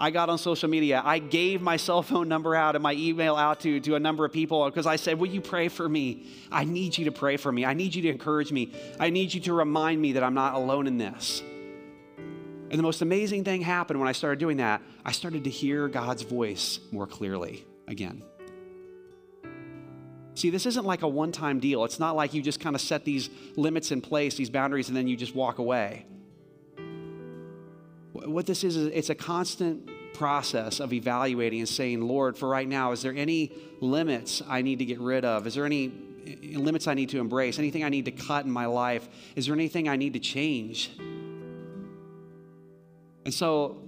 I 0.01 0.11
got 0.11 0.29
on 0.29 0.37
social 0.37 0.69
media. 0.69 1.01
I 1.05 1.21
gave 1.21 1.63
my 1.63 1.77
cell 1.77 2.03
phone 2.03 2.27
number 2.27 2.57
out 2.57 2.75
and 2.75 2.83
my 2.83 2.95
email 2.95 3.37
out 3.37 3.61
to, 3.61 3.79
to 3.79 3.95
a 3.95 4.01
number 4.01 4.25
of 4.25 4.33
people 4.33 4.65
because 4.65 4.85
I 4.85 4.97
said, 4.97 5.21
Will 5.21 5.29
you 5.29 5.41
pray 5.41 5.69
for 5.69 5.89
me? 5.89 6.27
I 6.51 6.65
need 6.65 6.99
you 6.99 7.05
to 7.05 7.13
pray 7.13 7.37
for 7.37 7.53
me. 7.53 7.65
I 7.65 7.75
need 7.75 7.95
you 7.95 8.03
to 8.03 8.09
encourage 8.09 8.51
me. 8.51 8.73
I 8.99 9.11
need 9.11 9.33
you 9.33 9.41
to 9.43 9.53
remind 9.53 10.03
me 10.03 10.15
that 10.15 10.25
I'm 10.25 10.35
not 10.35 10.55
alone 10.55 10.89
in 10.89 10.99
this. 10.99 11.41
And 12.19 12.77
the 12.77 12.83
most 12.83 13.01
amazing 13.01 13.45
thing 13.45 13.63
happened 13.63 14.01
when 14.01 14.09
I 14.09 14.13
started 14.13 14.41
doing 14.41 14.57
that. 14.57 14.83
I 15.05 15.13
started 15.13 15.45
to 15.45 15.51
hear 15.51 15.87
God's 15.87 16.23
voice 16.23 16.81
more 16.91 17.07
clearly 17.07 17.65
again. 17.87 18.25
See, 20.35 20.51
this 20.51 20.67
isn't 20.67 20.85
like 20.85 21.03
a 21.03 21.09
one 21.09 21.31
time 21.31 21.61
deal. 21.61 21.85
It's 21.85 22.01
not 22.01 22.17
like 22.17 22.35
you 22.35 22.43
just 22.43 22.59
kind 22.59 22.75
of 22.75 22.83
set 22.83 23.05
these 23.05 23.31
limits 23.55 23.93
in 23.93 24.01
place, 24.01 24.35
these 24.35 24.51
boundaries, 24.51 24.89
and 24.89 24.97
then 24.97 25.07
you 25.07 25.17
just 25.17 25.37
walk 25.37 25.59
away. 25.61 26.07
What 28.25 28.47
this 28.47 28.65
is, 28.65 28.77
is 28.77 28.87
it's 28.89 29.11
a 29.11 29.15
constant 29.15 29.89
process 30.15 30.81
of 30.81 30.93
evaluating 30.93 31.61
and 31.61 31.69
saying, 31.69 32.03
Lord, 32.03 32.37
for 32.37 32.49
right 32.49 32.69
now, 32.69 32.93
is 32.93 33.03
there 33.03 33.15
any 33.15 33.53
limits 33.81 34.43
I 34.47 34.63
need 34.63 34.81
to 34.81 34.85
get 34.85 35.01
rid 35.01 35.25
of? 35.25 35.47
Is 35.47 35.55
there 35.55 35.65
any 35.65 35.93
eh, 36.27 36.59
limits 36.59 36.87
I 36.87 36.95
need 36.95 37.09
to 37.11 37.21
embrace? 37.21 37.59
Anything 37.59 37.85
I 37.85 37.89
need 37.89 38.05
to 38.05 38.11
cut 38.11 38.45
in 38.45 38.51
my 38.51 38.67
life? 38.67 39.09
Is 39.37 39.47
there 39.47 39.55
anything 39.55 39.89
I 39.89 39.97
need 39.97 40.13
to 40.13 40.19
change? 40.19 40.91
And 43.25 43.33
so 43.33 43.79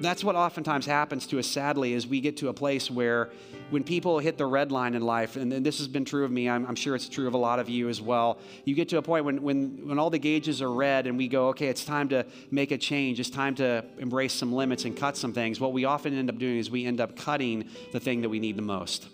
that's 0.00 0.24
what 0.24 0.36
oftentimes 0.36 0.86
happens 0.86 1.26
to 1.26 1.38
us, 1.38 1.46
sadly, 1.46 1.92
is 1.92 2.06
we 2.06 2.20
get 2.20 2.38
to 2.38 2.48
a 2.48 2.54
place 2.54 2.90
where 2.90 3.30
when 3.70 3.84
people 3.84 4.18
hit 4.18 4.36
the 4.36 4.46
red 4.46 4.72
line 4.72 4.94
in 4.94 5.02
life, 5.02 5.36
and, 5.36 5.50
this 5.64 5.78
has 5.78 5.88
been 5.88 6.04
true 6.04 6.24
of 6.24 6.30
me, 6.30 6.48
I'm, 6.48 6.66
I'm, 6.66 6.74
sure 6.74 6.94
it's 6.94 7.08
true 7.08 7.26
of 7.26 7.34
a 7.34 7.38
lot 7.38 7.58
of 7.58 7.68
you 7.68 7.88
as 7.88 8.00
well, 8.00 8.38
you 8.64 8.74
get 8.74 8.88
to 8.90 8.98
a 8.98 9.02
point 9.02 9.24
when, 9.24 9.42
when, 9.42 9.88
when 9.88 9.98
all 9.98 10.10
the 10.10 10.18
gauges 10.18 10.60
are 10.60 10.72
red 10.72 11.06
and 11.06 11.16
we 11.16 11.28
go, 11.28 11.48
okay, 11.48 11.68
it's 11.68 11.84
time 11.84 12.08
to 12.10 12.26
make 12.50 12.70
a 12.70 12.78
change, 12.78 13.20
it's 13.20 13.30
time 13.30 13.54
to 13.56 13.84
embrace 13.98 14.32
some 14.32 14.52
limits 14.52 14.84
and 14.84 14.96
cut 14.96 15.16
some 15.16 15.32
things. 15.32 15.60
What 15.60 15.72
we 15.72 15.84
often 15.84 16.18
end 16.18 16.28
up 16.28 16.38
doing 16.38 16.58
is 16.58 16.70
we 16.70 16.84
end 16.84 17.00
up 17.00 17.16
cutting 17.16 17.68
the 17.92 18.00
thing 18.00 18.22
that 18.22 18.28
we 18.28 18.38
need 18.38 18.56
the 18.56 18.62
most 18.62 19.08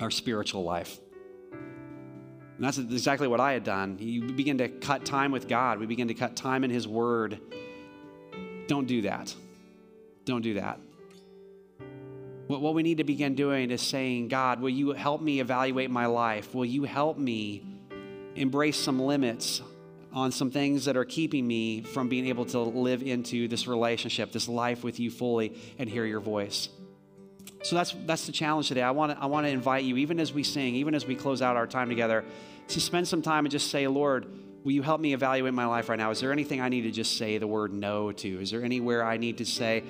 our 0.00 0.10
spiritual 0.10 0.64
life. 0.64 0.98
And 1.52 2.66
that's 2.66 2.78
exactly 2.78 3.28
what 3.28 3.38
I 3.38 3.52
had 3.52 3.64
done. 3.64 3.98
You 4.00 4.32
begin 4.32 4.56
to 4.58 4.68
cut 4.68 5.04
time 5.04 5.30
with 5.30 5.46
God, 5.46 5.78
we 5.78 5.86
begin 5.86 6.08
to 6.08 6.14
cut 6.14 6.36
time 6.36 6.64
in 6.64 6.70
His 6.70 6.88
Word 6.88 7.38
don't 8.70 8.86
do 8.86 9.02
that. 9.02 9.34
Don't 10.24 10.42
do 10.42 10.54
that. 10.54 10.78
What, 12.50 12.62
what 12.62 12.74
we 12.74 12.82
need 12.82 12.96
to 12.96 13.04
begin 13.04 13.36
doing 13.36 13.70
is 13.70 13.80
saying, 13.80 14.26
God, 14.26 14.60
will 14.60 14.70
you 14.70 14.90
help 14.90 15.22
me 15.22 15.38
evaluate 15.38 15.88
my 15.88 16.06
life? 16.06 16.52
Will 16.52 16.64
you 16.64 16.82
help 16.82 17.16
me 17.16 17.62
embrace 18.34 18.76
some 18.76 18.98
limits 18.98 19.62
on 20.12 20.32
some 20.32 20.50
things 20.50 20.86
that 20.86 20.96
are 20.96 21.04
keeping 21.04 21.46
me 21.46 21.82
from 21.82 22.08
being 22.08 22.26
able 22.26 22.44
to 22.46 22.58
live 22.58 23.04
into 23.04 23.46
this 23.46 23.68
relationship, 23.68 24.32
this 24.32 24.48
life 24.48 24.82
with 24.82 24.98
you 24.98 25.12
fully, 25.12 25.56
and 25.78 25.88
hear 25.88 26.04
your 26.04 26.18
voice. 26.18 26.68
So 27.62 27.76
that's 27.76 27.94
that's 28.04 28.26
the 28.26 28.32
challenge 28.32 28.66
today. 28.66 28.82
I 28.82 28.90
want 28.90 29.12
to 29.12 29.22
I 29.22 29.26
want 29.26 29.46
to 29.46 29.50
invite 29.50 29.84
you, 29.84 29.98
even 29.98 30.18
as 30.18 30.32
we 30.32 30.42
sing, 30.42 30.74
even 30.74 30.96
as 30.96 31.06
we 31.06 31.14
close 31.14 31.42
out 31.42 31.54
our 31.54 31.68
time 31.68 31.88
together, 31.88 32.24
to 32.66 32.80
spend 32.80 33.06
some 33.06 33.22
time 33.22 33.44
and 33.44 33.52
just 33.52 33.70
say, 33.70 33.86
Lord, 33.86 34.26
will 34.64 34.72
you 34.72 34.82
help 34.82 35.00
me 35.00 35.14
evaluate 35.14 35.54
my 35.54 35.66
life 35.66 35.88
right 35.88 35.98
now? 35.98 36.10
Is 36.10 36.20
there 36.20 36.32
anything 36.32 36.60
I 36.60 36.68
need 36.68 36.82
to 36.82 36.90
just 36.90 37.16
say 37.16 37.38
the 37.38 37.46
word 37.46 37.72
no 37.72 38.10
to? 38.10 38.40
Is 38.40 38.50
there 38.50 38.64
anywhere 38.64 39.04
I 39.04 39.18
need 39.18 39.38
to 39.38 39.46
say, 39.46 39.84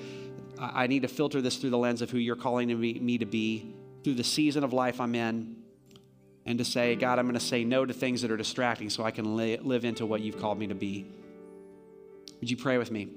I 0.61 0.87
need 0.89 1.03
to 1.03 1.09
filter 1.09 1.41
this 1.41 1.57
through 1.57 1.71
the 1.71 1.79
lens 1.79 2.03
of 2.03 2.11
who 2.11 2.19
you're 2.19 2.37
calling 2.37 2.79
me 2.79 3.19
to 3.19 3.25
be, 3.25 3.75
through 4.05 4.15
the 4.15 4.25
season 4.25 4.63
of 4.63 4.75
life 4.75 5.01
I'm 5.01 5.15
in, 5.15 5.57
and 6.45 6.59
to 6.59 6.65
say, 6.65 6.97
God, 6.97 7.19
I'm 7.19 7.27
going 7.27 7.39
to 7.39 7.45
say 7.45 7.65
no 7.65 7.87
to 7.87 7.95
things 7.95 8.23
that 8.23 8.31
are 8.31 8.37
distracting 8.37 8.91
so 8.91 9.03
I 9.03 9.11
can 9.11 9.37
li- 9.37 9.59
live 9.59 9.85
into 9.85 10.05
what 10.05 10.21
you've 10.21 10.39
called 10.39 10.59
me 10.59 10.67
to 10.67 10.75
be. 10.75 11.07
Would 12.41 12.51
you 12.51 12.57
pray 12.57 12.77
with 12.77 12.91
me? 12.91 13.09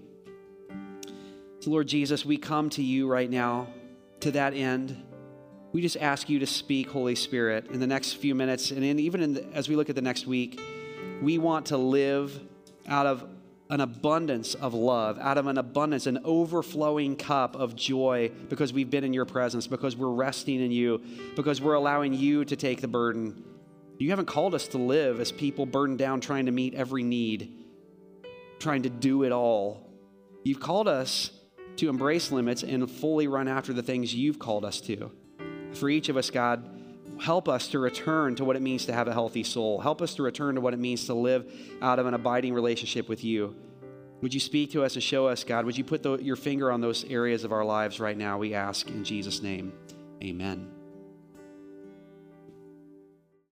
So, 1.60 1.72
Lord 1.72 1.88
Jesus, 1.88 2.26
we 2.26 2.38
come 2.38 2.70
to 2.72 2.84
you 2.84 3.08
right 3.08 3.30
now 3.30 3.68
to 4.22 4.32
that 4.32 4.54
end. 4.54 5.02
We 5.72 5.82
just 5.82 5.98
ask 5.98 6.30
you 6.30 6.40
to 6.40 6.48
speak, 6.48 6.90
Holy 6.90 7.16
Spirit, 7.16 7.68
in 7.72 7.80
the 7.80 7.88
next 7.88 8.14
few 8.14 8.36
minutes, 8.36 8.72
and 8.72 8.84
in, 8.84 9.00
even 9.00 9.22
in 9.22 9.34
the, 9.34 9.46
as 9.54 9.68
we 9.68 9.76
look 9.76 9.90
at 9.90 9.96
the 9.96 10.02
next 10.02 10.28
week, 10.28 10.60
we 11.22 11.38
want 11.38 11.68
to 11.68 11.78
live 11.78 12.40
out 12.88 13.06
of 13.06 13.26
an 13.74 13.82
abundance 13.82 14.54
of 14.54 14.76
love, 14.76 15.18
out 15.18 15.40
of 15.40 15.48
an 15.48 15.58
abundance, 15.58 16.06
an 16.06 16.20
overflowing 16.24 17.16
cup 17.16 17.56
of 17.56 17.76
joy 17.76 18.30
because 18.48 18.72
we've 18.72 18.92
been 18.92 19.04
in 19.04 19.14
your 19.14 19.26
presence, 19.26 19.66
because 19.66 19.98
we're 19.98 20.14
resting 20.14 20.62
in 20.62 20.70
you, 20.70 21.02
because 21.36 21.60
we're 21.60 21.74
allowing 21.74 22.14
you 22.14 22.46
to 22.46 22.56
take 22.56 22.82
the 22.82 22.88
burden. 22.88 23.44
You 23.98 24.12
haven't 24.12 24.28
called 24.28 24.54
us 24.54 24.68
to 24.70 24.78
live 24.78 25.20
as 25.20 25.32
people 25.32 25.66
burdened 25.66 25.98
down 25.98 26.22
trying 26.22 26.46
to 26.46 26.52
meet 26.52 26.76
every 26.76 27.02
need, 27.02 27.66
trying 28.60 28.84
to 28.84 28.92
do 28.92 29.24
it 29.24 29.32
all. 29.32 29.90
You've 30.44 30.60
called 30.60 30.88
us 30.88 31.32
to 31.78 31.90
embrace 31.90 32.32
limits 32.32 32.62
and 32.62 32.88
fully 32.92 33.28
run 33.28 33.48
after 33.48 33.74
the 33.74 33.82
things 33.82 34.14
you've 34.14 34.38
called 34.38 34.66
us 34.66 34.82
to. 34.82 35.12
For 35.74 35.90
each 35.90 36.10
of 36.10 36.18
us, 36.18 36.30
God, 36.30 36.70
help 37.20 37.50
us 37.50 37.70
to 37.70 37.80
return 37.80 38.36
to 38.36 38.46
what 38.46 38.56
it 38.56 38.62
means 38.62 38.86
to 38.86 38.94
have 38.94 39.08
a 39.08 39.14
healthy 39.14 39.44
soul. 39.44 39.80
Help 39.82 40.00
us 40.04 40.14
to 40.16 40.22
return 40.22 40.56
to 40.56 40.62
what 40.62 40.76
it 40.76 40.80
means 40.80 41.06
to 41.08 41.16
live 41.16 41.52
out 41.82 41.98
of 41.98 42.06
an 42.06 42.14
abiding 42.14 42.54
relationship 42.54 43.10
with 43.10 43.24
you. 43.24 43.56
Would 44.24 44.34
you 44.34 44.40
speak 44.40 44.72
to 44.72 44.86
us 44.86 44.94
and 44.94 45.04
show 45.04 45.28
us, 45.28 45.44
God? 45.44 45.66
Would 45.66 45.78
you 45.78 45.84
put 45.84 46.02
the, 46.02 46.14
your 46.16 46.38
finger 46.38 46.72
on 46.72 46.80
those 46.80 47.04
areas 47.04 47.44
of 47.44 47.52
our 47.52 47.66
lives 47.66 48.00
right 48.00 48.18
now? 48.18 48.38
We 48.38 48.54
ask 48.54 48.88
in 48.88 49.04
Jesus' 49.04 49.42
name. 49.42 49.74
Amen. 50.24 50.83